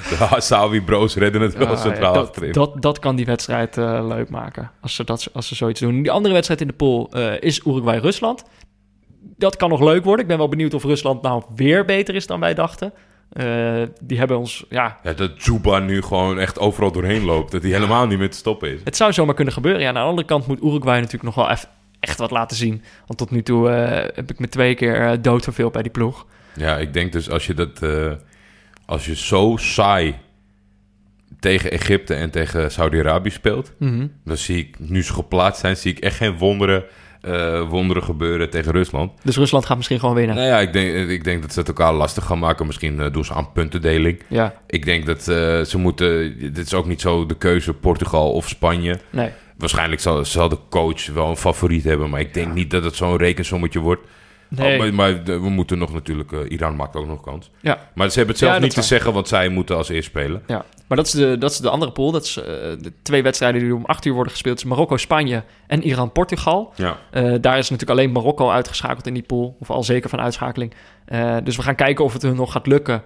[0.08, 2.52] de, Hassawi bros redden het wel centraal dat, achterin.
[2.52, 4.70] dat, dat kan die wedstrijd eh, leuk maken.
[4.80, 6.02] Als ze, dat, als ze zoiets doen.
[6.02, 8.44] Die andere wedstrijd in de pool eh, is Uruguay-Rusland.
[9.36, 10.22] Dat kan nog leuk worden.
[10.22, 12.92] Ik ben wel benieuwd of Rusland nou weer beter is dan wij dachten.
[13.32, 14.64] Eh, die hebben ons...
[14.68, 17.52] Ja, Ja, dat Juba nu gewoon echt overal doorheen loopt.
[17.52, 18.80] Dat hij helemaal niet meer te stoppen is.
[18.84, 19.80] het zou zomaar kunnen gebeuren.
[19.82, 21.68] Ja, aan de andere kant moet Uruguay natuurlijk nog wel eff-
[22.00, 22.82] echt wat laten zien.
[23.06, 23.68] Want tot nu toe
[24.14, 26.26] heb ik me twee keer dood verveeld bij die ploeg.
[26.54, 27.80] Ja, ik denk dus als je dat...
[28.86, 30.14] als je zo saai
[31.40, 33.72] tegen Egypte en tegen Saudi-Arabië speelt...
[33.78, 34.06] Mhm.
[34.24, 35.76] dan zie ik, nu ze geplaatst zijn...
[35.76, 36.84] zie ik echt geen wonderen,
[37.20, 39.12] eh, wonderen gebeuren tegen Rusland.
[39.22, 40.36] Dus Rusland gaat misschien gewoon winnen.
[40.36, 42.66] Nou ja, ik denk, ik denk dat ze het elkaar lastig gaan maken.
[42.66, 44.22] Misschien eh, doen ze aan puntendeling.
[44.28, 46.38] Ja, Ik denk dat eh, ze moeten...
[46.38, 48.98] Dit is ook niet zo de keuze Portugal of Spanje.
[49.10, 49.30] nee.
[49.56, 52.10] Waarschijnlijk zal, zal de coach wel een favoriet hebben.
[52.10, 54.02] Maar ik denk niet dat het zo'n rekensommetje wordt.
[54.56, 54.72] Nee.
[54.72, 56.32] Oh, maar maar we moeten nog natuurlijk...
[56.32, 57.50] eh, Iran maakt ook nog kans.
[57.60, 57.78] Ja.
[57.94, 58.84] Maar ze hebben het zelf Ja, niet te waar.
[58.84, 59.12] zeggen...
[59.12, 60.42] want zij moeten als eerst spelen.
[60.46, 62.10] Ja, maar dat is de, dat is de andere pool.
[62.10, 62.44] Dat is eh,
[62.80, 64.56] de twee wedstrijden die om acht uur worden gespeeld.
[64.58, 66.72] Is Marokko, Spanje en Iran-Portugal.
[66.76, 66.98] Ja.
[67.10, 69.56] Eh, daar is natuurlijk alleen Marokko uitgeschakeld in die pool.
[69.60, 70.74] Of al zeker van uitschakeling.
[71.44, 73.02] Dus we gaan kijken of het hun nog gaat lukken...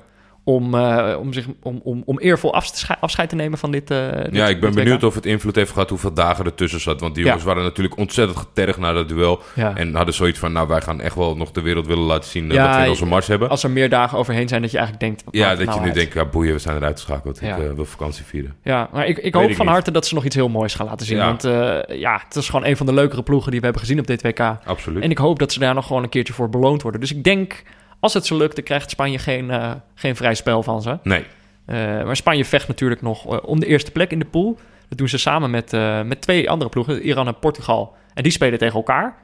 [0.49, 4.11] om, eh, om, zich, om, om, om eervol afscheid, afscheid te nemen van dit, eh,
[4.23, 7.01] dit Ja, ik ben benieuwd of het invloed heeft gehad hoeveel dagen ertussen zat.
[7.01, 7.29] Want die Ja.
[7.29, 9.41] jongens waren natuurlijk ontzettend getergd na dat duel.
[9.55, 9.77] Ja.
[9.77, 12.51] En hadden zoiets van, nou, wij gaan echt wel nog de wereld willen laten zien...
[12.51, 13.49] eh, Ja, dat we in onze mars hebben.
[13.49, 15.25] Als er meer dagen overheen zijn dat je eigenlijk denkt...
[15.25, 17.43] wat Ja, dat je nou nu denkt, ja, boeien, we zijn eruit geschakeld.
[17.43, 18.55] Ik wil vakantie vieren.
[18.63, 19.75] Ja, maar ik, ik hoop ik van niet.
[19.75, 21.19] harte dat ze nog iets heel moois gaan laten zien.
[21.19, 21.43] Want
[21.89, 24.23] ja, het is gewoon een van de leukere ploegen die we hebben gezien op dit
[24.23, 24.41] WK.
[24.65, 25.03] Absoluut.
[25.03, 27.01] En ik hoop dat ze daar nog gewoon een keertje voor beloond worden.
[27.01, 27.63] Dus ik denk,
[28.01, 30.99] als het zo lukt, dan krijgt Spanje geen, eh, geen vrij spel van ze.
[31.03, 31.25] Nee,
[31.67, 34.59] Eh, maar Spanje vecht natuurlijk nog eh, om de eerste plek in de pool.
[34.89, 35.73] Dat doen ze samen met,
[36.05, 37.95] met twee andere ploegen, Iran en Portugal.
[38.15, 39.17] En die spelen tegen elkaar.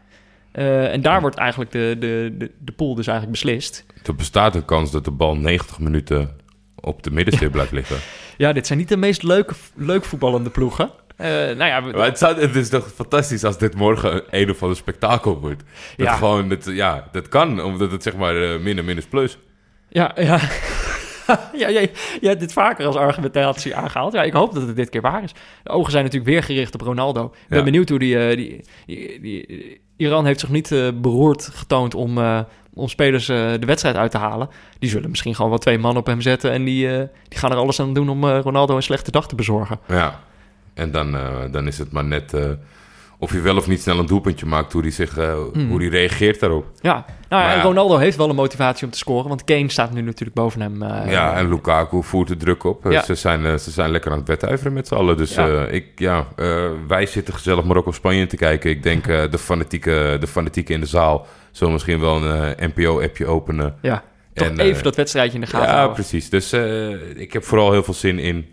[0.53, 3.87] En daar wordt eigenlijk de, de, de, de pool dus eigenlijk beslist.
[4.05, 6.37] er bestaat een kans dat de bal 90 minuten
[6.75, 7.97] op de middenstip blijft liggen.
[8.37, 10.91] Ja, dit zijn niet de meest leuke, leuk voetballende ploegen.
[11.17, 14.63] Eh, nou ja, Maar het, zou, het is toch fantastisch als dit morgen een, of
[14.63, 15.63] ander spektakel wordt.
[15.97, 16.15] Dat Ja.
[16.17, 19.39] gewoon, dat, ja, dat kan, omdat het zeg maar eh, min en min is plus.
[19.89, 20.39] Ja, ja.
[21.63, 21.91] ja, jij,
[22.21, 24.13] jij hebt dit vaker als argumentatie aangehaald.
[24.13, 25.33] Ja, ik hoop dat het dit keer waar is.
[25.63, 27.25] De ogen zijn natuurlijk weer gericht op Ronaldo.
[27.25, 27.65] Ik ben Ja.
[27.65, 32.19] benieuwd hoe die, eh, die, die, die- Iran heeft zich niet beroerd getoond om,
[32.75, 34.49] om spelers de wedstrijd uit te halen.
[34.79, 36.51] Die zullen misschien gewoon wel twee man op hem zetten...
[36.53, 36.89] en die,
[37.29, 39.79] die gaan er alles aan doen om Ronaldo een slechte dag te bezorgen.
[39.89, 40.21] Ja,
[40.75, 42.45] en dan, eh, dan is het maar net eh,
[43.18, 45.68] of je wel of niet snel een doelpuntje maakt, hoe die, zich, eh, Hmm.
[45.70, 46.66] hoe die reageert daarop.
[46.81, 47.62] Ja, nou ja.
[47.62, 49.29] Ronaldo heeft wel een motivatie om te scoren...
[49.29, 50.85] want Kane staat nu natuurlijk boven hem.
[51.11, 52.85] ja, en Lukaku voert de druk op.
[52.91, 53.03] Ja.
[53.03, 55.16] Ze, zijn, ze zijn lekker aan het wedijveren met z'n allen.
[55.16, 55.64] Dus Ja.
[55.66, 56.27] ik, ja,
[56.89, 58.70] wij zitten gezellig Marokko-Spanje te kijken.
[58.70, 63.75] Ik denk de, fanatieke, de fanatieke in de zaal zullen misschien wel een NPO-appje openen.
[63.83, 64.03] ja,
[64.35, 65.95] toch En, even dat wedstrijdje in de gaten Ja, houden.
[65.95, 66.29] precies.
[66.31, 66.53] Dus
[67.14, 68.47] ik heb vooral heel veel zin in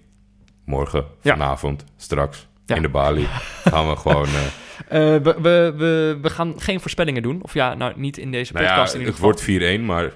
[0.69, 3.27] morgen, vanavond, straks, in de Bali.
[3.63, 4.27] Gaan we gewoon...
[4.35, 4.41] eh,
[4.87, 7.39] Eh, we, we, we, we gaan geen voorspellingen doen.
[7.41, 9.47] Of ja, nou niet in deze nou ja, podcast in ieder het geval.
[9.57, 10.11] wordt 4-1, maar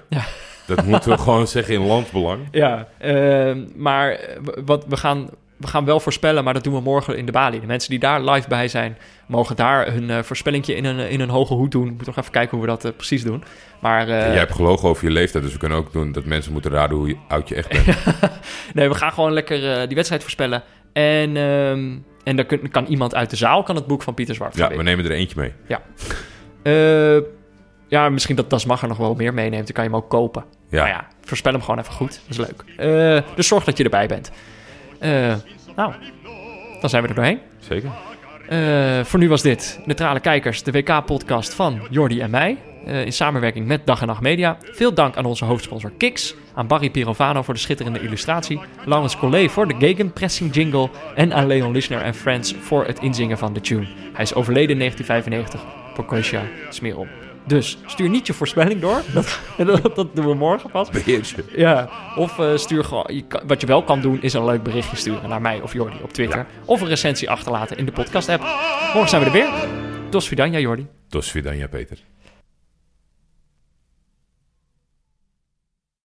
[0.66, 2.48] dat moeten we gewoon zeggen in landsbelang.
[2.50, 4.20] Ja, eh, maar
[4.64, 5.28] wat, we, gaan,
[5.64, 7.60] we gaan wel voorspellen, maar dat doen we morgen in de Bali.
[7.60, 11.20] De mensen die daar live bij zijn, mogen daar hun eh voorspellingje in een, in
[11.20, 11.86] een hoge hoed doen.
[11.88, 13.44] Ik moet nog even kijken hoe we dat eh, precies doen.
[13.80, 16.52] Maar eh, Jij hebt gelogen over je leeftijd, dus we kunnen ook doen dat mensen
[16.52, 17.86] moeten raden hoe oud je echt bent.
[18.74, 20.62] nee, we gaan gewoon lekker die wedstrijd voorspellen.
[20.92, 21.92] En, ehm,
[22.24, 24.68] en dan kun- kan iemand uit de zaal kan het boek van Pieter Zwart Ja,
[24.68, 25.52] we nemen er eentje mee.
[26.62, 27.22] Eh,
[27.88, 29.64] ja, misschien dat Das nog wel meer meeneemt.
[29.64, 30.44] Dan kan je hem ook kopen.
[30.68, 30.76] Ja.
[30.76, 32.20] Nou ja, voorspel hem gewoon even goed.
[32.28, 32.46] Dat is
[32.76, 33.26] leuk.
[33.36, 34.30] Dus zorg dat je erbij bent.
[35.04, 35.34] Eh,
[35.76, 35.92] nou,
[36.80, 37.38] dan zijn we er doorheen.
[37.58, 37.90] Zeker.
[38.48, 42.56] Eh, voor nu was dit Neutrale Kijkers, de WK-podcast van Jordi en mij.
[42.86, 44.56] eh, in samenwerking met Dag en Nacht Media.
[44.60, 46.34] Veel dank aan onze hoofdsponsor Kiks.
[46.54, 48.60] Aan Barry Pirovano voor de schitterende illustratie.
[48.84, 50.90] Laurens Collet voor de gegenpressing jingle.
[51.14, 53.86] En aan Leon Lischner en Friends voor het inzingen van de tune.
[54.12, 55.60] Hij is overleden in 1995.
[55.94, 57.23] Porcosia, smeer op.
[57.46, 59.02] Dus stuur niet je voorspelling door.
[59.14, 59.38] Dat,
[59.82, 60.90] dat, dat doen we morgen pas.
[60.90, 61.44] Beheer je.
[61.60, 63.04] Ja, of eh, stuur gewoon.
[63.08, 65.72] Je kan- wat je wel kan doen, is een leuk berichtje sturen naar mij of
[65.72, 66.46] Jordi op Twitter.
[66.64, 68.42] Of een recensie achterlaten in de podcast-app.
[68.92, 69.48] Morgen zijn we er weer.
[70.10, 70.86] Dos Vidanja, Jordi.
[71.08, 71.98] Tot Svidanja, Peter.